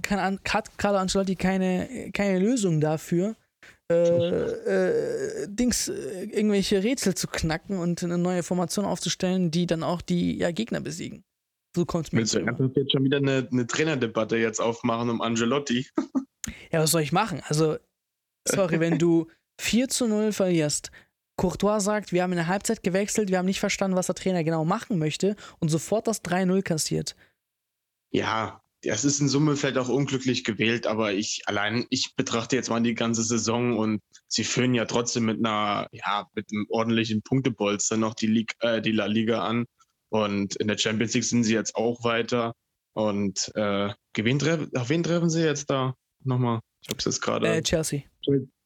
[0.01, 3.35] kann, hat Carlo Ancelotti keine, keine Lösung dafür,
[3.91, 9.83] äh, äh, Dings, äh, irgendwelche Rätsel zu knacken und eine neue Formation aufzustellen, die dann
[9.83, 11.23] auch die ja, Gegner besiegen.
[11.75, 12.19] So kommt es mir.
[12.19, 15.87] Willst du jetzt schon wieder eine, eine Trainerdebatte jetzt aufmachen um Angelotti?
[16.71, 17.41] Ja, was soll ich machen?
[17.47, 17.77] Also,
[18.47, 19.27] sorry, wenn du
[19.61, 20.91] 4 zu 0 verlierst,
[21.37, 24.43] Courtois sagt, wir haben in der Halbzeit gewechselt, wir haben nicht verstanden, was der Trainer
[24.43, 27.15] genau machen möchte und sofort das 3-0 kassiert.
[28.11, 32.69] Ja, das ist in Summe vielleicht auch unglücklich gewählt, aber ich allein, ich betrachte jetzt
[32.69, 37.21] mal die ganze Saison und sie führen ja trotzdem mit einer, ja, mit einem ordentlichen
[37.21, 39.65] Punktebolster noch die, Liga, äh, die La Liga an.
[40.11, 42.53] Und in der Champions League sind sie jetzt auch weiter.
[42.93, 44.43] Und äh, gewinnt,
[44.75, 45.95] auf wen treffen sie jetzt da?
[46.25, 46.59] nochmal?
[46.81, 47.47] Ich habe es jetzt gerade.
[47.47, 48.03] Äh, Chelsea.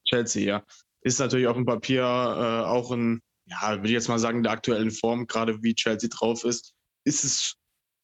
[0.06, 0.64] Chelsea, ja.
[1.02, 4.52] Ist natürlich auf dem Papier äh, auch ein, ja, würde ich jetzt mal sagen, der
[4.52, 7.56] aktuellen Form, gerade wie Chelsea drauf ist, ist es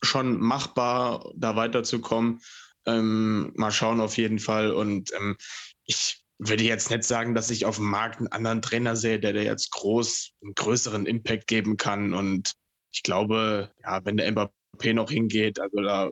[0.04, 2.42] schon machbar, da weiterzukommen.
[2.86, 4.72] Ähm, mal schauen auf jeden Fall.
[4.72, 5.38] Und ähm,
[5.86, 9.34] ich würde jetzt nicht sagen, dass ich auf dem Markt einen anderen Trainer sehe, der
[9.34, 12.14] der jetzt groß, einen größeren Impact geben kann.
[12.14, 12.54] Und
[12.92, 16.12] ich glaube, ja, wenn der Mbappé noch hingeht, also da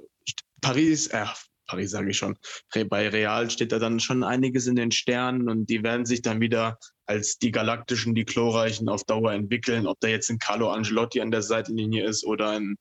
[0.61, 1.25] Paris, äh,
[1.67, 2.37] Paris sage ich schon,
[2.89, 6.41] bei Real steht da dann schon einiges in den Sternen und die werden sich dann
[6.41, 9.87] wieder als die galaktischen, die chlorreichen auf Dauer entwickeln.
[9.87, 12.75] Ob da jetzt ein Carlo Angelotti an der Seitenlinie ist oder ein,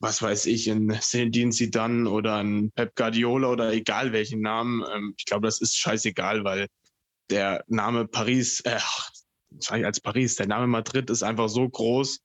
[0.00, 4.82] was weiß ich, ein Zinedine Zidane oder ein Pep Guardiola oder egal welchen Namen.
[4.92, 6.66] Ähm, ich glaube, das ist scheißegal, weil
[7.30, 8.78] der Name Paris, äh,
[9.68, 12.20] als Paris, der Name Madrid ist einfach so groß,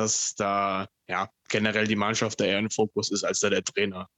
[0.00, 4.08] dass da ja generell die Mannschaft da eher im Fokus ist als da der Trainer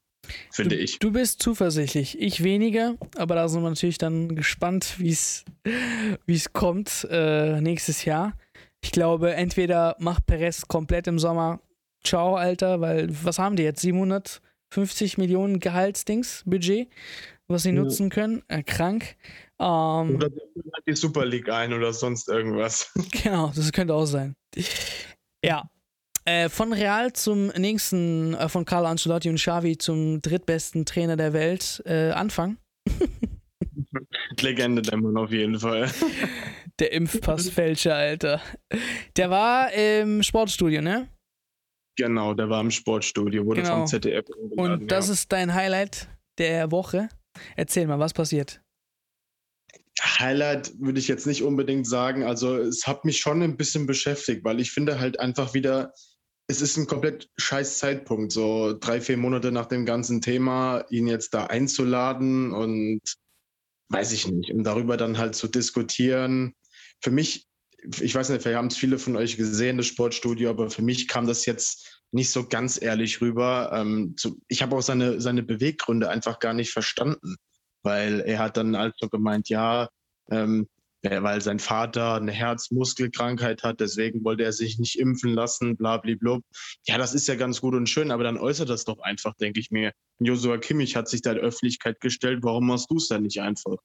[0.51, 0.99] finde ich.
[0.99, 7.07] Du bist zuversichtlich, ich weniger, aber da sind wir natürlich dann gespannt, wie es kommt
[7.11, 8.35] äh, nächstes Jahr.
[8.85, 11.61] Ich glaube, entweder macht Perez komplett im Sommer
[12.05, 13.81] Ciao, Alter, weil was haben die jetzt?
[13.81, 16.89] 750 Millionen Gehaltsdings, Budget,
[17.47, 17.77] was sie ja.
[17.77, 18.43] nutzen können.
[18.49, 19.17] Äh, krank.
[19.61, 20.29] Ähm, oder
[20.87, 22.93] die Super League ein oder sonst irgendwas.
[23.23, 24.35] Genau, das könnte auch sein.
[25.45, 25.69] Ja,
[26.25, 31.33] äh, von Real zum nächsten, äh, von Carlo Ancelotti und Xavi zum drittbesten Trainer der
[31.33, 32.59] Welt äh, anfangen.
[34.41, 35.91] Legende der Mann auf jeden Fall.
[36.79, 38.41] Der Impfpassfälscher, Alter.
[39.17, 41.07] Der war im Sportstudio, ne?
[41.97, 43.77] Genau, der war im Sportstudio, wurde genau.
[43.77, 44.25] vom ZDF
[44.57, 45.13] Und das ja.
[45.13, 47.11] ist dein Highlight der Woche.
[47.57, 48.62] Erzähl mal, was passiert?
[50.01, 52.25] Highlight würde ich jetzt nicht unbedingt sagen.
[52.25, 55.93] Also es hat mich schon ein bisschen beschäftigt, weil ich finde halt einfach wieder,
[56.47, 61.07] es ist ein komplett scheiß Zeitpunkt, so drei, vier Monate nach dem ganzen Thema, ihn
[61.07, 63.01] jetzt da einzuladen und
[63.91, 66.55] weiß ich nicht, um darüber dann halt zu diskutieren.
[67.01, 67.47] Für mich,
[68.01, 71.09] ich weiß nicht, vielleicht haben es viele von euch gesehen, das Sportstudio, aber für mich
[71.09, 73.71] kam das jetzt nicht so ganz ehrlich rüber.
[73.75, 74.17] Ähm,
[74.49, 77.37] ich habe auch seine, seine Beweggründe einfach gar nicht verstanden,
[77.83, 79.89] weil er hat dann also gemeint, ja,
[80.31, 80.69] ähm,
[81.03, 86.45] weil sein Vater eine Herzmuskelkrankheit hat, deswegen wollte er sich nicht impfen lassen, blablablub.
[86.87, 89.59] Ja, das ist ja ganz gut und schön, aber dann äußert das doch einfach, denke
[89.59, 89.93] ich mir.
[90.21, 93.79] Joshua Kimmich hat sich da in Öffentlichkeit gestellt, warum machst du es dann nicht einfach?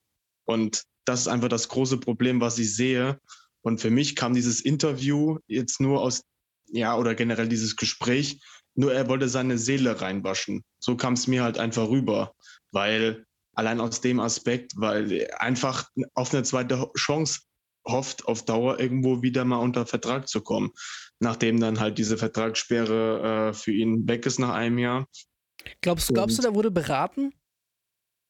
[0.46, 3.20] Und das ist einfach das große Problem, was ich sehe.
[3.62, 6.22] Und für mich kam dieses Interview jetzt nur aus,
[6.68, 8.40] ja, oder generell dieses Gespräch
[8.78, 10.64] nur er wollte seine Seele reinwaschen.
[10.80, 12.34] So kam es mir halt einfach rüber,
[12.72, 13.26] weil
[13.58, 17.42] allein aus dem Aspekt, weil er einfach auf eine zweite Chance
[17.88, 20.72] hofft, auf Dauer irgendwo wieder mal unter Vertrag zu kommen,
[21.20, 25.08] nachdem dann halt diese Vertragssperre äh, für ihn weg ist nach einem Jahr.
[25.82, 27.34] Glaubst, glaubst du, der wurde beraten?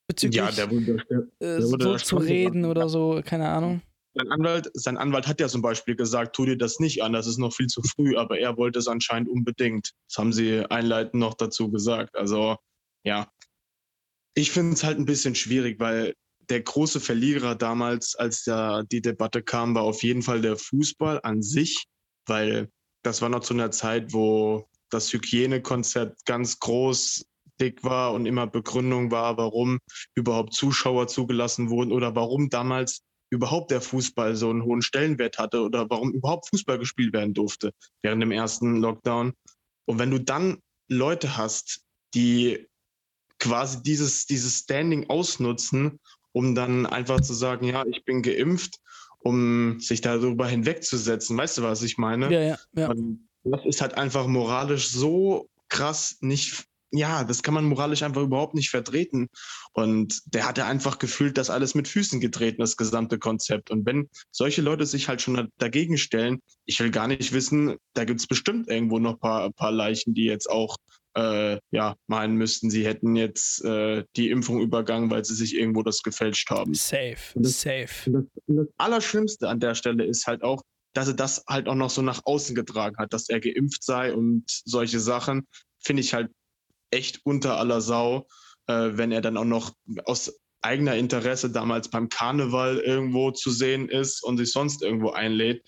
[0.08, 3.82] Bezüglich, ja, der wurde, der, der wurde so zu reden oder so, keine Ahnung.
[4.14, 7.28] Sein Anwalt, sein Anwalt hat ja zum Beispiel gesagt, tu dir das nicht an, das
[7.28, 9.92] ist noch viel zu früh, aber er wollte es anscheinend unbedingt.
[10.08, 12.16] Das haben sie einleitend noch dazu gesagt.
[12.16, 12.56] Also
[13.04, 13.28] ja,
[14.38, 16.14] ich finde es halt ein bisschen schwierig, weil
[16.50, 21.20] der große Verlierer damals, als da die Debatte kam, war auf jeden Fall der Fußball
[21.24, 21.86] an sich,
[22.28, 22.70] weil
[23.02, 27.26] das war noch zu einer Zeit, wo das Hygienekonzept ganz groß
[27.60, 29.80] dick war und immer Begründung war, warum
[30.14, 35.64] überhaupt Zuschauer zugelassen wurden oder warum damals überhaupt der Fußball so einen hohen Stellenwert hatte
[35.64, 37.72] oder warum überhaupt Fußball gespielt werden durfte
[38.04, 39.34] während dem ersten Lockdown.
[39.86, 40.60] Und wenn du dann
[40.90, 41.82] Leute hast,
[42.14, 42.68] die
[43.40, 46.00] quasi dieses, dieses Standing ausnutzen,
[46.32, 48.80] um dann einfach zu sagen, ja, ich bin geimpft,
[49.20, 51.38] um sich darüber hinwegzusetzen.
[51.38, 52.32] Weißt du, was ich meine?
[52.32, 52.94] Ja, ja, ja.
[53.44, 58.56] das ist halt einfach moralisch so krass nicht ja, das kann man moralisch einfach überhaupt
[58.56, 59.28] nicht vertreten.
[59.74, 63.72] Und der hatte einfach gefühlt, dass alles mit Füßen getreten, das gesamte Konzept.
[63.72, 68.06] Und wenn solche Leute sich halt schon dagegen stellen, ich will gar nicht wissen, da
[68.06, 70.78] gibt es bestimmt irgendwo noch ein paar, paar Leichen, die jetzt auch
[71.18, 75.82] äh, ja, meinen müssten, sie hätten jetzt äh, die Impfung übergangen, weil sie sich irgendwo
[75.82, 76.76] das gefälscht haben.
[76.76, 78.12] Safe, das, safe.
[78.12, 80.62] Das, das Allerschlimmste an der Stelle ist halt auch,
[80.94, 84.14] dass er das halt auch noch so nach außen getragen hat, dass er geimpft sei
[84.14, 85.48] und solche Sachen,
[85.84, 86.30] finde ich halt
[86.92, 88.28] echt unter aller Sau,
[88.68, 89.74] äh, wenn er dann auch noch
[90.06, 95.64] aus eigener Interesse damals beim Karneval irgendwo zu sehen ist und sich sonst irgendwo einlädt,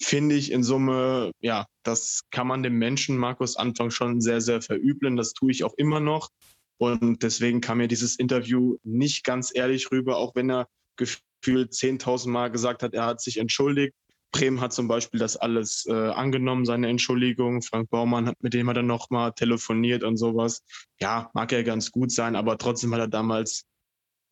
[0.00, 4.60] finde ich in Summe, ja, das kann man dem Menschen Markus Anfang schon sehr, sehr
[4.60, 5.16] verübeln.
[5.16, 6.30] Das tue ich auch immer noch.
[6.78, 12.28] Und deswegen kam mir dieses Interview nicht ganz ehrlich rüber, auch wenn er gefühlt 10.000
[12.28, 13.94] Mal gesagt hat, er hat sich entschuldigt.
[14.32, 17.62] Bremen hat zum Beispiel das alles äh, angenommen, seine Entschuldigung.
[17.62, 20.62] Frank Baumann hat mit dem hat er nochmal telefoniert und sowas.
[21.00, 23.64] Ja, mag ja ganz gut sein, aber trotzdem hat er damals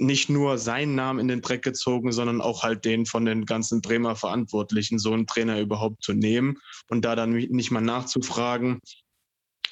[0.02, 3.80] nicht nur seinen Namen in den Dreck gezogen, sondern auch halt den von den ganzen
[3.80, 8.80] Bremer Verantwortlichen, so einen Trainer überhaupt zu nehmen und da dann nicht mal nachzufragen.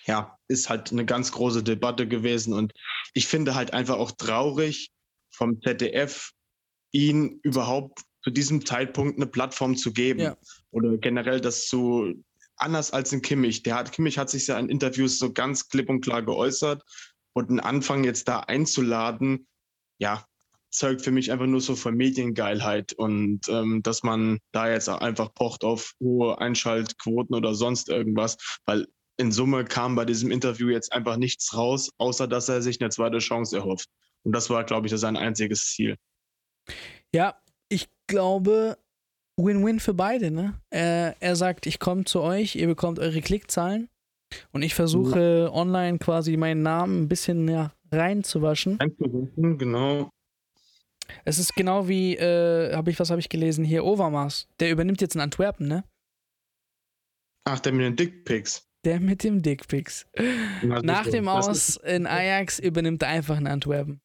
[0.07, 2.73] Ja, ist halt eine ganz große Debatte gewesen und
[3.13, 4.91] ich finde halt einfach auch traurig
[5.31, 6.33] vom ZDF,
[6.93, 10.37] ihn überhaupt zu diesem Zeitpunkt eine Plattform zu geben ja.
[10.71, 12.15] oder generell das zu
[12.57, 13.63] anders als in Kimmich.
[13.63, 16.83] Der hat Kimmich hat sich ja in Interviews so ganz klipp und klar geäußert
[17.33, 19.47] und einen Anfang jetzt da einzuladen,
[20.01, 20.25] ja,
[20.71, 25.35] zeugt für mich einfach nur so von Mediengeilheit und ähm, dass man da jetzt einfach
[25.35, 28.37] pocht auf hohe Einschaltquoten oder sonst irgendwas,
[28.67, 28.87] weil
[29.17, 32.91] in Summe kam bei diesem Interview jetzt einfach nichts raus, außer dass er sich eine
[32.91, 33.89] zweite Chance erhofft.
[34.23, 35.97] Und das war, glaube ich, sein einziges Ziel.
[37.15, 37.39] Ja,
[37.69, 38.79] ich glaube,
[39.37, 40.31] Win-Win für beide.
[40.31, 40.59] Ne?
[40.71, 43.89] Er, er sagt, ich komme zu euch, ihr bekommt eure Klickzahlen
[44.53, 45.53] und ich versuche ja.
[45.53, 48.77] online quasi meinen Namen ein bisschen ja, reinzuwaschen.
[48.77, 50.11] Reinzuwaschen, genau.
[51.25, 54.47] Es ist genau wie, äh, habe ich, was habe ich gelesen hier, Overmars.
[54.61, 55.85] Der übernimmt jetzt in Antwerpen, ne?
[57.45, 58.67] Ach, der mit den Dickpics.
[58.85, 60.07] Der mit dem Dickpics.
[60.63, 64.01] Nach dem Aus in Ajax übernimmt er einfach in Antwerpen.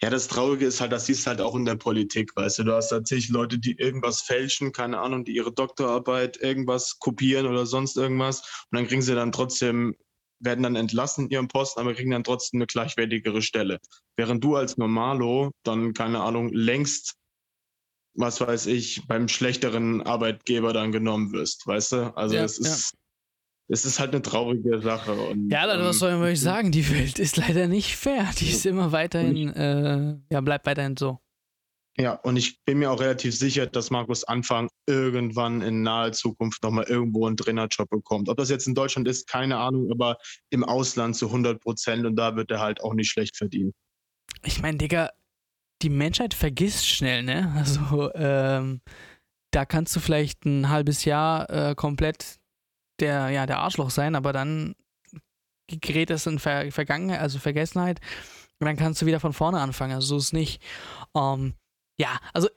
[0.00, 2.64] Ja, das Traurige ist halt, das siehst halt auch in der Politik, weißt du.
[2.64, 7.66] Du hast tatsächlich Leute, die irgendwas fälschen, keine Ahnung, die ihre Doktorarbeit irgendwas kopieren oder
[7.66, 8.40] sonst irgendwas.
[8.70, 9.96] Und dann kriegen sie dann trotzdem,
[10.40, 13.78] werden dann entlassen in ihrem Posten, aber kriegen dann trotzdem eine gleichwertigere Stelle.
[14.16, 17.14] Während du als Normalo dann, keine Ahnung, längst,
[18.14, 22.16] was weiß ich, beim schlechteren Arbeitgeber dann genommen wirst, weißt du?
[22.16, 22.92] Also ja, es ist.
[22.92, 22.98] Ja
[23.68, 25.12] es ist halt eine traurige Sache.
[25.12, 26.70] Und, ja, dann, was ähm, soll man euch sagen?
[26.70, 28.30] Die Welt ist leider nicht fair.
[28.38, 31.20] Die ist immer weiterhin, äh, ja, bleibt weiterhin so.
[32.00, 36.62] Ja, und ich bin mir auch relativ sicher, dass Markus Anfang irgendwann in naher Zukunft
[36.62, 38.28] nochmal irgendwo einen Trainerjob bekommt.
[38.28, 40.16] Ob das jetzt in Deutschland ist, keine Ahnung, aber
[40.50, 43.72] im Ausland zu 100 Prozent und da wird er halt auch nicht schlecht verdienen.
[44.44, 45.10] Ich meine, Digga,
[45.82, 47.52] die Menschheit vergisst schnell, ne?
[47.56, 48.80] Also, ähm,
[49.50, 52.38] da kannst du vielleicht ein halbes Jahr äh, komplett
[53.00, 54.76] der, ja, der Arschloch sein, aber dann
[55.66, 58.00] gerät es in Ver Vergangenheit, also Vergessenheit,
[58.60, 59.94] und dann kannst du wieder von vorne anfangen.
[59.94, 60.62] Also so ist nicht.
[61.14, 61.54] Ähm,
[61.98, 62.48] ja, also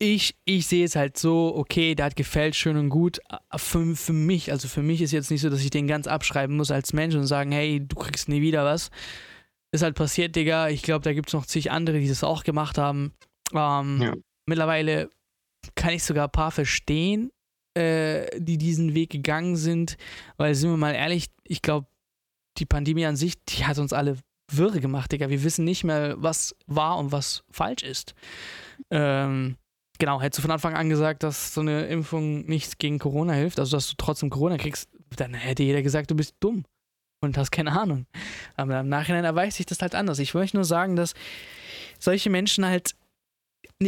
[0.00, 3.18] ich, ich sehe es halt so, okay, der hat gefällt, schön und gut.
[3.56, 6.56] Für, für mich, also für mich ist jetzt nicht so, dass ich den ganz abschreiben
[6.56, 8.90] muss als Mensch und sagen, hey, du kriegst nie wieder was.
[9.72, 10.68] Ist halt passiert, Digga.
[10.68, 13.12] Ich glaube, da gibt es noch zig andere, die das auch gemacht haben.
[13.52, 14.14] Ähm, ja.
[14.46, 15.10] Mittlerweile
[15.74, 17.30] kann ich sogar ein paar verstehen,
[17.74, 19.96] äh, die diesen Weg gegangen sind,
[20.36, 21.88] weil sind wir mal ehrlich, ich glaube,
[22.56, 24.16] die Pandemie an sich, die hat uns alle
[24.50, 25.28] wirre gemacht, Digga.
[25.28, 28.14] Wir wissen nicht mehr, was wahr und was falsch ist.
[28.90, 29.56] Ähm,
[29.98, 33.58] genau, hättest du von Anfang an gesagt, dass so eine Impfung nichts gegen Corona hilft,
[33.58, 36.64] also dass du trotzdem Corona kriegst, dann hätte jeder gesagt, du bist dumm
[37.20, 38.06] und hast keine Ahnung.
[38.56, 40.18] Aber im Nachhinein erweist sich das halt anders.
[40.18, 41.14] Ich möchte nur sagen, dass
[41.98, 42.94] solche Menschen halt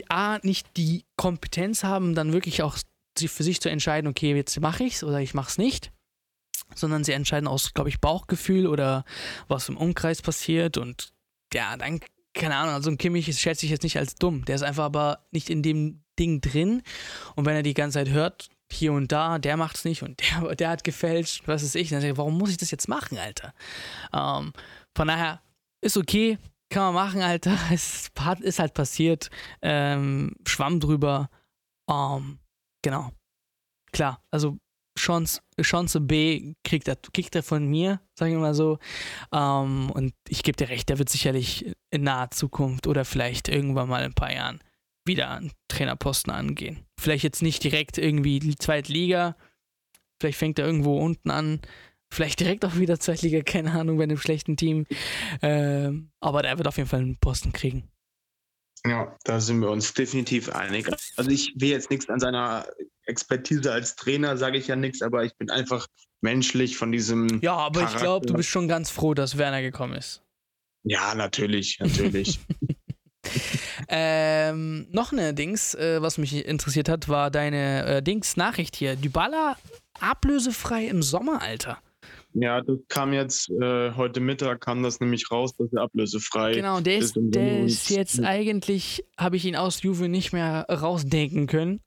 [0.08, 2.78] A, nicht die Kompetenz haben, dann wirklich auch
[3.18, 5.92] für sich zu entscheiden, okay, jetzt mache ich es oder ich mache es nicht,
[6.74, 9.04] sondern sie entscheiden aus, glaube ich, Bauchgefühl oder
[9.48, 11.12] was im Umkreis passiert und
[11.52, 12.00] ja, dann,
[12.34, 15.26] keine Ahnung, also ein Kimmich schätze ich jetzt nicht als dumm, der ist einfach aber
[15.30, 16.82] nicht in dem Ding drin
[17.36, 20.20] und wenn er die ganze Zeit hört, hier und da, der macht es nicht und
[20.20, 22.88] der, der hat gefälscht, was ist ich, dann sage ich, warum muss ich das jetzt
[22.88, 23.52] machen, Alter?
[24.12, 24.52] Ähm,
[24.96, 25.40] von daher
[25.80, 26.38] ist okay,
[26.70, 27.58] kann man machen, Alter.
[27.70, 28.10] Es
[28.40, 29.28] ist halt passiert.
[29.60, 31.28] Ähm, Schwamm drüber.
[31.88, 32.38] Ähm,
[32.82, 33.10] genau.
[33.92, 34.56] Klar, also
[35.00, 38.78] Chance, Chance B kriegt er, kriegt er von mir, sagen wir mal so.
[39.32, 43.88] Ähm, und ich gebe dir recht, der wird sicherlich in naher Zukunft oder vielleicht irgendwann
[43.88, 44.60] mal in ein paar Jahren
[45.06, 46.84] wieder einen Trainerposten angehen.
[46.98, 49.36] Vielleicht jetzt nicht direkt irgendwie die zweite Liga.
[50.20, 51.60] Vielleicht fängt er irgendwo unten an.
[52.12, 54.86] Vielleicht direkt auch wieder Zweitliga, keine Ahnung, bei einem schlechten Team.
[55.42, 57.88] Ähm, aber der wird auf jeden Fall einen Posten kriegen.
[58.84, 60.88] Ja, da sind wir uns definitiv einig.
[61.16, 62.66] Also ich will jetzt nichts an seiner
[63.10, 65.86] Expertise als Trainer, sage ich ja nichts, aber ich bin einfach
[66.22, 67.40] menschlich von diesem.
[67.42, 67.96] Ja, aber Charakter.
[67.96, 70.22] ich glaube, du bist schon ganz froh, dass Werner gekommen ist.
[70.84, 72.40] Ja, natürlich, natürlich.
[73.88, 78.96] ähm, noch eine Dings, äh, was mich interessiert hat, war deine äh, Dings-Nachricht hier.
[78.96, 79.56] Dybala
[80.00, 81.78] ablösefrei im Sommer, Alter.
[82.32, 86.80] Ja, das kam jetzt, äh, heute Mittag kam das nämlich raus, dass er ablösefrei genau,
[86.80, 87.14] der ist.
[87.14, 91.80] Genau, der ist jetzt eigentlich, habe ich ihn aus Juve nicht mehr rausdenken können,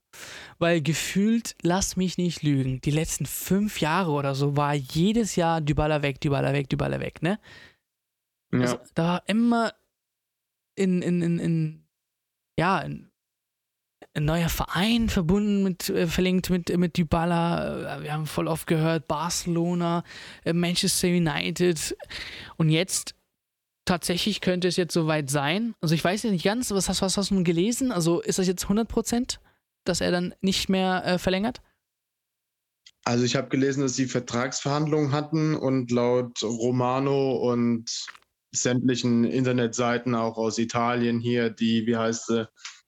[0.60, 5.62] weil gefühlt, lass mich nicht lügen, die letzten fünf Jahre oder so war jedes Jahr
[5.62, 7.40] Dybala weg, Dybala weg, Dybala weg, ne?
[8.52, 8.60] Ja.
[8.60, 9.74] Also, da war immer
[10.76, 11.84] in, in, in, in
[12.60, 13.13] ja, in
[14.16, 17.98] ein neuer Verein verbunden mit, äh, verlinkt mit, mit Dybala.
[17.98, 20.04] Äh, wir haben voll oft gehört, Barcelona,
[20.44, 21.96] äh, Manchester United.
[22.58, 23.16] Und jetzt
[23.86, 25.74] tatsächlich könnte es jetzt soweit sein.
[25.82, 27.92] Also ich weiß ja nicht ganz, was hast, was hast du gelesen?
[27.92, 29.40] Also ist das jetzt 100 Prozent,
[29.84, 31.62] dass er dann nicht mehr äh, verlängert?
[33.06, 37.90] Also ich habe gelesen, dass sie Vertragsverhandlungen hatten und laut Romano und
[38.52, 42.48] sämtlichen Internetseiten auch aus Italien hier, die, wie heißt sie,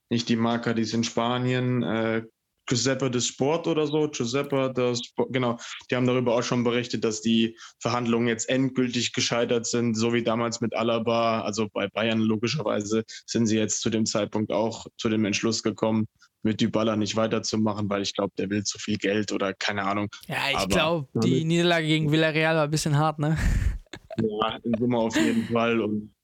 [0.10, 2.24] nicht die Marca, die ist in Spanien, äh,
[2.68, 5.58] Giuseppe des Sport oder so, Giuseppe des Sport, genau,
[5.90, 10.24] die haben darüber auch schon berichtet, dass die Verhandlungen jetzt endgültig gescheitert sind, so wie
[10.24, 15.10] damals mit Alaba, also bei Bayern logischerweise sind sie jetzt zu dem Zeitpunkt auch zu
[15.10, 16.08] dem Entschluss gekommen,
[16.42, 20.10] mit Dybala nicht weiterzumachen, weil ich glaube, der will zu viel Geld oder keine Ahnung.
[20.28, 23.38] Ja, ich glaube, die Niederlage gegen Villarreal war ein bisschen hart, ne?
[24.22, 26.15] Ja, in Summe auf jeden Fall und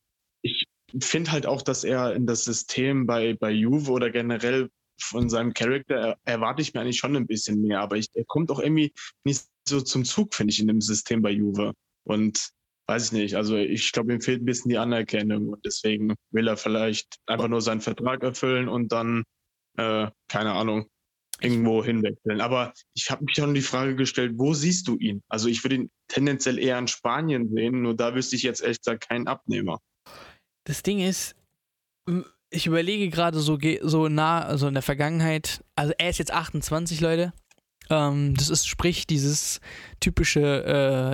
[0.99, 4.69] finde halt auch, dass er in das System bei, bei Juve oder generell
[5.01, 8.51] von seinem Charakter erwarte ich mir eigentlich schon ein bisschen mehr, aber ich, er kommt
[8.51, 11.73] auch irgendwie nicht so zum Zug, finde ich, in dem System bei Juve.
[12.03, 12.51] Und
[12.87, 16.47] weiß ich nicht, also ich glaube, ihm fehlt ein bisschen die Anerkennung und deswegen will
[16.47, 19.23] er vielleicht einfach nur seinen Vertrag erfüllen und dann,
[19.77, 20.87] äh, keine Ahnung,
[21.39, 22.41] irgendwo hinwechseln.
[22.41, 25.23] Aber ich habe mich schon die Frage gestellt, wo siehst du ihn?
[25.29, 28.81] Also ich würde ihn tendenziell eher in Spanien sehen, nur da wüsste ich jetzt echt
[28.81, 29.79] gesagt keinen Abnehmer.
[30.63, 31.35] Das Ding ist,
[32.49, 36.99] ich überlege gerade so, so nah, also in der Vergangenheit, also er ist jetzt 28,
[37.01, 37.33] Leute.
[37.89, 39.59] Ähm, das ist sprich dieses
[39.99, 40.63] typische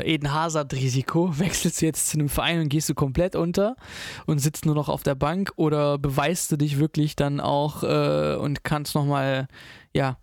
[0.04, 1.40] äh, Eden Hazard-Risiko.
[1.40, 3.76] Wechselst du jetzt zu einem Verein und gehst du komplett unter
[4.26, 8.36] und sitzt nur noch auf der Bank oder beweist du dich wirklich dann auch äh,
[8.36, 9.48] und kannst nochmal,
[9.94, 10.18] ja,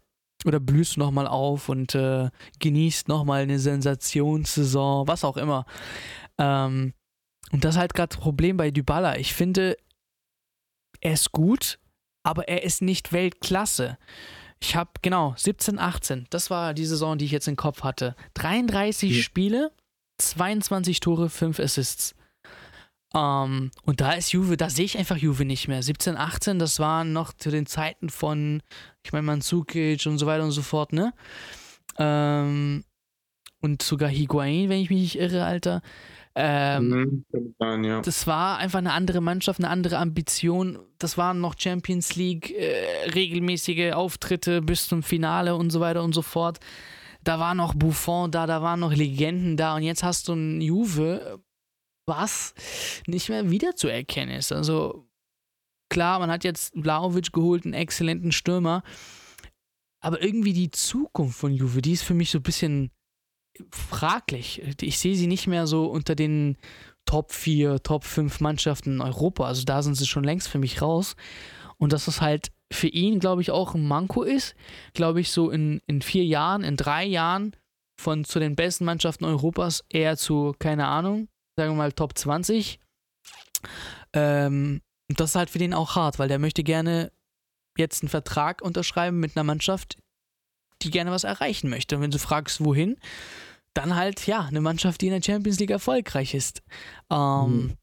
[0.45, 5.65] oder blühst du nochmal auf und äh, genießt nochmal eine Sensationssaison, was auch immer.
[6.39, 6.93] Ähm,
[7.53, 9.17] und das ist halt gerade das Problem bei Dybala.
[9.19, 9.77] Ich finde,
[11.01, 11.79] er ist gut,
[12.23, 13.99] aber er ist nicht Weltklasse.
[14.61, 18.17] Ich habe, genau, 17, 18, das war die Saison, die ich jetzt im Kopf hatte.
[18.35, 19.23] 33 ja.
[19.23, 19.73] Spiele,
[20.19, 22.15] 22 Tore, 5 Assists.
[23.13, 25.83] Um, ähm, und da ist Juve, da sehe ich einfach Juve nicht mehr.
[25.83, 28.61] 17, 18, das waren noch zu den Zeiten von,
[29.05, 31.13] ich meine, Mandzukic und so weiter und so fort, ne?
[31.97, 32.85] Um, ähm,
[33.61, 35.81] und sogar Higuain, wenn ich mich nicht irre, Alter.
[36.37, 38.01] Ähm, mhm, ja.
[38.01, 40.79] Das war einfach eine andere Mannschaft, eine andere Ambition.
[40.99, 46.13] Das waren noch Champions League, äh, regelmäßige Auftritte bis zum Finale und so weiter und
[46.13, 46.59] so fort.
[47.23, 50.61] Da war noch Buffon da, da waren noch Legenden da und jetzt hast du ein
[50.61, 51.41] Juve,
[52.07, 52.53] was
[53.07, 54.53] nicht mehr wiederzuerkennen ist.
[54.53, 55.09] Also
[55.89, 58.83] klar, man hat jetzt Vlaovic geholt, einen exzellenten Stürmer,
[60.01, 62.91] aber irgendwie die Zukunft von Juve, die ist für mich so ein bisschen
[63.71, 64.63] fraglich.
[64.81, 66.57] Ich sehe sie nicht mehr so unter den
[67.07, 69.47] Top 4, Top 5 Mannschaften in Europa.
[69.47, 71.17] Also da sind sie schon längst für mich raus.
[71.77, 74.55] Und dass das halt für ihn, glaube ich, auch ein Manko ist.
[74.95, 77.55] Glaube ich, so in, in vier Jahren, in drei Jahren
[78.01, 82.81] von zu den besten Mannschaften Europas eher zu, keine Ahnung, sagen wir mal Top 20.
[84.13, 87.13] Ähm, das ist halt für den auch hart, weil der möchte gerne
[87.77, 89.99] jetzt einen Vertrag unterschreiben mit einer Mannschaft,
[90.83, 91.97] die gerne was erreichen möchte.
[91.97, 92.97] Und wenn du fragst, wohin,
[93.75, 96.63] dann halt, ja, eine Mannschaft, die in der Champions League erfolgreich ist.
[97.11, 97.77] Ähm, mhm.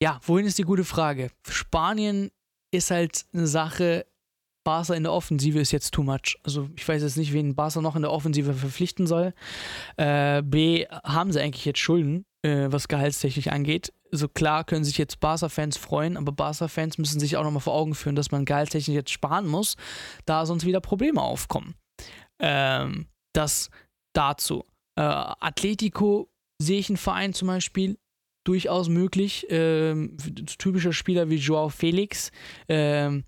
[0.00, 1.30] Ja, wohin ist die gute Frage?
[1.48, 2.30] Spanien
[2.70, 4.06] ist halt eine Sache,
[4.64, 6.38] Barca in der Offensive ist jetzt too much.
[6.42, 9.32] Also ich weiß jetzt nicht, wen Barca noch in der Offensive verpflichten soll.
[9.96, 13.94] Äh, B, haben sie eigentlich jetzt Schulden, äh, was gehaltstechnisch angeht.
[14.10, 17.74] So also klar können sich jetzt Barca-Fans freuen, aber Barca-Fans müssen sich auch nochmal vor
[17.74, 19.76] Augen führen, dass man gehaltstechnisch jetzt sparen muss,
[20.26, 21.74] da sonst wieder Probleme aufkommen.
[22.38, 23.70] Ähm, das
[24.12, 24.64] dazu.
[24.98, 26.28] Äh, Atletico
[26.60, 27.98] sehe ich einen Verein zum Beispiel
[28.44, 29.46] durchaus möglich.
[29.48, 30.16] Ähm,
[30.58, 32.32] typischer Spieler wie Joao Felix.
[32.68, 33.24] Ähm,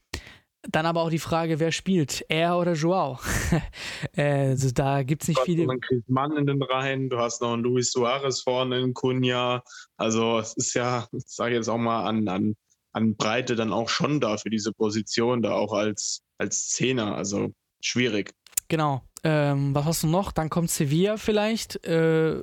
[0.63, 3.21] dann aber auch die Frage, wer spielt, er oder Joao?
[4.17, 5.65] also da gibt es nicht viele.
[5.65, 9.63] Du hast Mann in den Reihen, du hast noch einen Luis Suarez vorne in Cunha.
[9.97, 12.57] Also es ist ja, ich sage jetzt auch mal, an, an,
[12.93, 17.15] an Breite dann auch schon da für diese Position, da auch als, als Zehner.
[17.15, 18.35] Also schwierig.
[18.69, 19.03] Genau.
[19.25, 20.33] Ähm, was hast du noch?
[20.33, 21.85] Dann kommt Sevilla vielleicht.
[21.87, 22.43] Äh,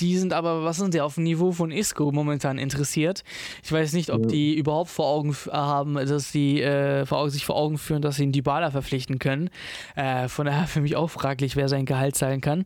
[0.00, 3.22] die sind aber, was sind die auf dem Niveau von Isco momentan interessiert?
[3.62, 4.26] Ich weiß nicht, ob ja.
[4.26, 8.16] die überhaupt vor Augen haben, dass sie äh, vor Augen, sich vor Augen führen, dass
[8.16, 9.48] sie ihn Dybala verpflichten können.
[9.94, 12.64] Äh, von daher für mich auch fraglich, wer sein Gehalt zahlen kann.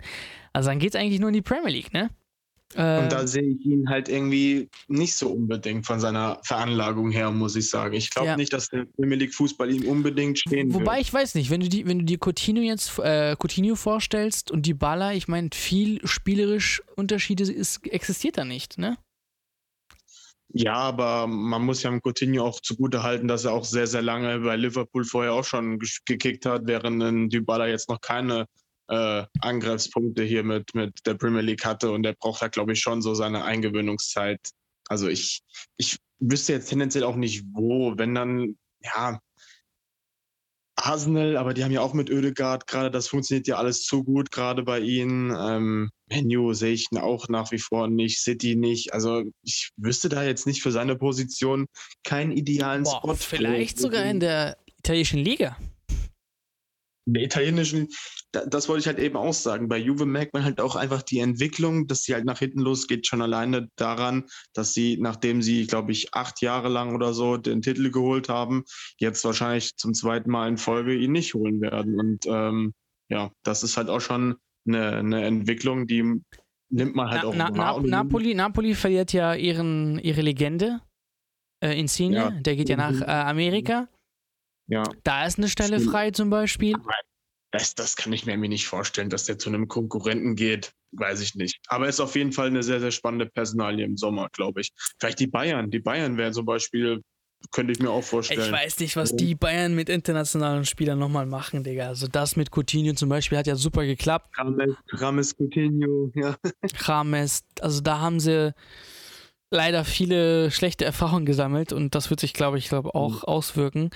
[0.53, 2.09] Also dann geht es eigentlich nur in die Premier League, ne?
[2.75, 7.31] Und da ähm, sehe ich ihn halt irgendwie nicht so unbedingt von seiner Veranlagung her,
[7.31, 7.95] muss ich sagen.
[7.95, 8.37] Ich glaube ja.
[8.37, 11.07] nicht, dass der Premier League Fußball ihm unbedingt stehen Wobei wird.
[11.07, 14.67] ich weiß nicht, wenn du, die, wenn du dir Coutinho jetzt äh, Coutinho vorstellst und
[14.67, 18.99] die Baller, ich meine, viel spielerisch Unterschiede ist, existiert da nicht, ne?
[20.49, 24.41] Ja, aber man muss ja Coutinho auch zugute halten, dass er auch sehr, sehr lange
[24.41, 28.47] bei Liverpool vorher auch schon gekickt hat, während ein Dybala jetzt noch keine
[28.89, 32.81] äh, Angriffspunkte hier mit, mit der Premier League hatte und der braucht da, glaube ich,
[32.81, 34.41] schon so seine Eingewöhnungszeit.
[34.89, 35.43] Also ich,
[35.77, 39.21] ich wüsste jetzt tendenziell auch nicht wo, wenn dann, ja,
[40.79, 44.31] Arsenal, aber die haben ja auch mit Oedegaard gerade, das funktioniert ja alles zu gut,
[44.31, 45.35] gerade bei ihnen.
[45.37, 48.93] Ähm, Menu sehe ich auch nach wie vor nicht, City nicht.
[48.93, 51.67] Also ich wüsste da jetzt nicht für seine Position
[52.05, 53.15] keinen idealen Boah, Spot.
[53.15, 55.57] Vielleicht sogar in der italienischen Liga
[57.07, 57.89] der italienischen,
[58.33, 59.69] das wollte ich halt eben auch sagen.
[59.69, 63.07] Bei Juve merkt man halt auch einfach die Entwicklung, dass sie halt nach hinten losgeht,
[63.07, 67.63] schon alleine daran, dass sie, nachdem sie, glaube ich, acht Jahre lang oder so den
[67.63, 68.65] Titel geholt haben,
[68.99, 71.99] jetzt wahrscheinlich zum zweiten Mal in Folge ihn nicht holen werden.
[71.99, 72.75] Und ähm,
[73.09, 74.37] ja, das ist halt auch schon
[74.67, 76.21] eine, eine Entwicklung, die
[76.69, 77.51] nimmt man halt na, auch na.
[77.51, 80.81] Na, Napoli, Napoli verliert ja ihren, ihre Legende,
[81.63, 82.31] äh, Insigne, ja.
[82.31, 83.89] der geht ja nach äh, Amerika.
[84.69, 84.85] Ja.
[85.05, 85.93] Da ist eine Stelle Stimmt.
[85.93, 86.75] frei zum Beispiel.
[87.53, 90.73] Das, das kann ich mir nicht vorstellen, dass der zu einem Konkurrenten geht.
[90.93, 91.59] Weiß ich nicht.
[91.69, 94.73] Aber ist auf jeden Fall eine sehr, sehr spannende Personalie im Sommer, glaube ich.
[94.99, 95.71] Vielleicht die Bayern.
[95.71, 97.03] Die Bayern wären zum Beispiel,
[97.53, 98.41] könnte ich mir auch vorstellen.
[98.41, 101.87] Ich weiß nicht, was die Bayern mit internationalen Spielern nochmal machen, Digga.
[101.87, 104.37] Also das mit Coutinho zum Beispiel hat ja super geklappt.
[104.39, 106.37] Rames, Rames Coutinho, ja.
[106.81, 108.55] Rames, also da haben sie
[109.51, 113.25] leider viele schlechte Erfahrungen gesammelt und das wird sich, glaube ich, glaub, auch mhm.
[113.25, 113.91] auswirken.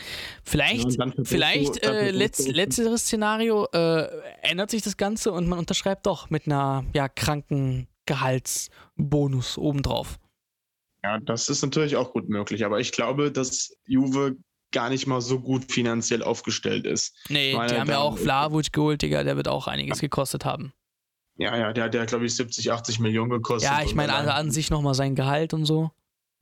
[0.45, 4.07] Vielleicht, ja, vielleicht äh, letzt, letzteres Szenario äh,
[4.43, 10.19] ändert sich das Ganze und man unterschreibt doch mit einer ja, kranken Gehaltsbonus obendrauf.
[11.03, 14.37] Ja, das ist natürlich auch gut möglich, aber ich glaube, dass Juve
[14.73, 17.17] gar nicht mal so gut finanziell aufgestellt ist.
[17.29, 20.73] Nee, die haben ja auch Vlahovic geholt, Digga, der wird auch einiges gekostet haben.
[21.37, 23.71] Ja, ja, der, der hat, glaube ich, 70, 80 Millionen gekostet.
[23.71, 25.91] Ja, ich meine, also an sich nochmal sein Gehalt und so.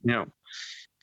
[0.03, 0.26] Ja.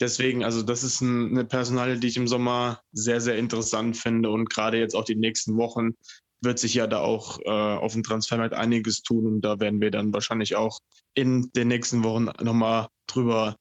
[0.02, 4.30] Deswegen, also das ist ein, eine Personalie, die ich im Sommer sehr, sehr interessant finde
[4.30, 5.96] und gerade jetzt auch die nächsten Wochen
[6.42, 9.92] wird sich ja da auch äh, auf dem Transfermarkt einiges tun und da werden wir
[9.92, 10.80] dann wahrscheinlich auch
[11.14, 13.56] in den nächsten Wochen nochmal drüber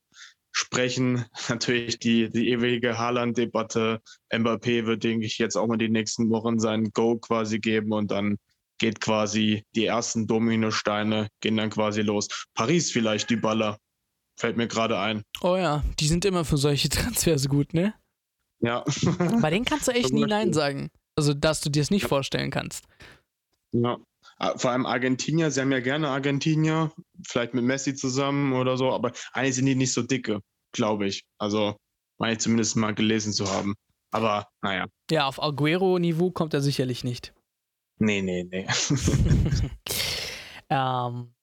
[0.50, 1.24] sprechen.
[1.48, 4.00] Natürlich die, die ewige Haaland-Debatte.
[4.32, 8.10] Mbappé wird, denke ich, jetzt auch mal die nächsten Wochen sein Go quasi geben und
[8.10, 8.38] dann
[8.78, 12.28] geht quasi die ersten Dominosteine gehen dann quasi los.
[12.54, 13.78] Paris vielleicht, die Baller.
[14.36, 15.22] Fällt mir gerade ein.
[15.42, 17.94] Oh ja, die sind immer für solche Transfers gut, ne?
[18.60, 18.84] Ja.
[19.40, 20.90] Bei denen kannst du echt nie Nein sagen.
[21.16, 22.08] Also, dass du dir es nicht ja.
[22.08, 22.86] vorstellen kannst.
[23.72, 23.98] Ja.
[24.38, 26.92] Ah, vor allem Argentinier, sie haben ja gerne Argentinier,
[27.26, 30.40] vielleicht mit Messi zusammen oder so, aber eigentlich sind die nicht so dicke,
[30.72, 31.24] glaube ich.
[31.38, 31.76] Also,
[32.18, 33.74] meine ich zumindest mal gelesen zu haben.
[34.10, 34.86] Aber naja.
[35.10, 37.32] Ja, auf Aguero-Niveau kommt er sicherlich nicht.
[37.98, 38.66] Nee, nee, nee.
[40.68, 41.34] ähm,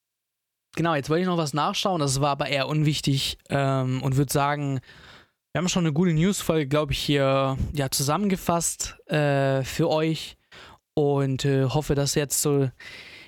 [0.74, 4.32] genau, jetzt wollte ich noch was nachschauen, das war aber eher unwichtig ähm, und würde
[4.32, 4.80] sagen,
[5.52, 10.36] wir haben schon eine gute Newsfolge, glaube ich, hier ja, zusammengefasst äh, für euch
[10.94, 12.70] und äh, hoffe, dass jetzt so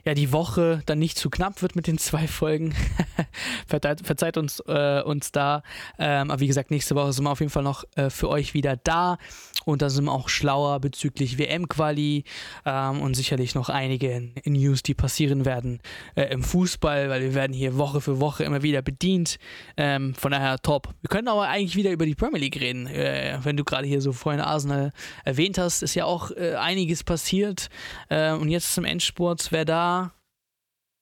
[0.04, 2.74] ja, die Woche dann nicht zu knapp wird mit den zwei Folgen.
[3.66, 5.62] verzeiht, verzeiht uns, äh, uns da.
[5.98, 8.54] Ähm, aber wie gesagt, nächste Woche sind wir auf jeden Fall noch äh, für euch
[8.54, 9.18] wieder da.
[9.64, 12.24] Und da sind wir auch schlauer bezüglich WM-Quali
[12.66, 15.80] ähm, und sicherlich noch einige News, die passieren werden
[16.16, 19.38] äh, im Fußball, weil wir werden hier Woche für Woche immer wieder bedient.
[19.78, 20.88] Ähm, von daher top.
[21.00, 22.86] Wir können aber eigentlich wieder über die Premier League reden.
[22.86, 24.92] Äh, wenn du gerade hier so vorhin Arsenal
[25.24, 27.70] erwähnt hast, ist ja auch äh, einiges passiert.
[28.10, 29.93] Äh, und jetzt zum Endspurt, wer da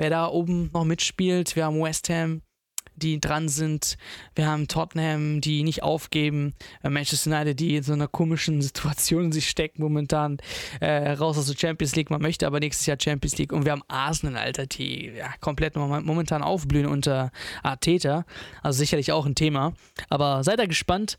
[0.03, 1.55] wer da oben noch mitspielt.
[1.55, 2.43] Wir haben West Ham,
[2.97, 3.97] die dran sind.
[4.35, 6.55] Wir haben Tottenham, die nicht aufgeben.
[6.83, 10.39] Manchester United, die in so einer komischen Situation sich stecken momentan.
[10.81, 12.11] Äh, raus aus der Champions League.
[12.11, 13.53] Man möchte aber nächstes Jahr Champions League.
[13.53, 17.31] Und wir haben Arsenal, Alter, die ja, komplett momentan aufblühen unter
[17.63, 18.25] Arteta.
[18.61, 19.73] Also sicherlich auch ein Thema.
[20.09, 21.17] Aber seid da gespannt.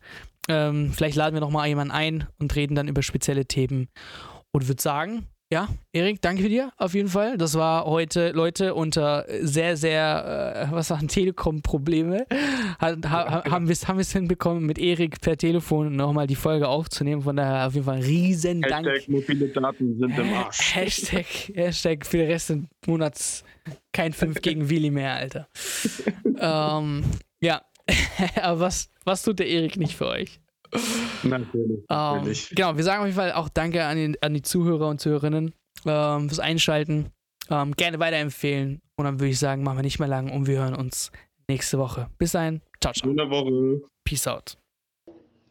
[0.49, 3.87] Ähm, vielleicht laden wir noch mal jemanden ein und reden dann über spezielle Themen.
[4.51, 7.37] Und würde sagen, ja, Erik, danke für dir auf jeden Fall.
[7.37, 12.25] Das war heute, Leute, unter sehr, sehr, äh, was sagen, Telekom-Probleme.
[12.81, 17.21] Ha, ha, haben wir es haben hinbekommen, mit Erik per Telefon nochmal die Folge aufzunehmen.
[17.21, 18.87] Von daher auf jeden Fall riesen Dank.
[18.87, 20.57] Hashtag mobile Daten sind im Arsch.
[20.75, 23.43] Hashtag, Hashtag für den Rest des Monats
[23.91, 25.47] kein 5 gegen Willi mehr, Alter.
[26.39, 27.03] ähm,
[27.41, 27.61] ja,
[28.41, 30.39] aber was, was tut der Erik nicht für euch?
[31.23, 31.79] Natürlich.
[31.89, 32.51] Ähm, natürlich.
[32.51, 34.99] Um, genau, wir sagen auf jeden Fall auch Danke an die, an die Zuhörer und
[34.99, 35.53] Zuhörerinnen
[35.85, 37.11] ähm, fürs Einschalten.
[37.49, 38.81] Ähm, gerne weiterempfehlen.
[38.95, 41.11] Und dann würde ich sagen, machen wir nicht mehr lang und wir hören uns
[41.47, 42.09] nächste Woche.
[42.17, 42.61] Bis dahin.
[42.81, 43.09] Ciao, ciao.
[43.09, 43.81] Schöne Woche.
[44.05, 44.57] Peace out.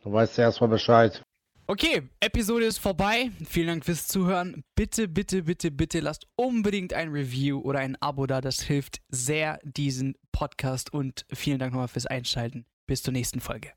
[0.02, 1.22] Du weißt ja erstmal Bescheid.
[1.68, 3.30] Okay, Episode ist vorbei.
[3.46, 4.62] Vielen Dank fürs Zuhören.
[4.74, 8.40] Bitte, bitte, bitte, bitte lasst unbedingt ein Review oder ein Abo da.
[8.40, 12.64] Das hilft sehr diesen Podcast und vielen Dank nochmal fürs Einschalten.
[12.86, 13.72] Bis zur nächsten Folge.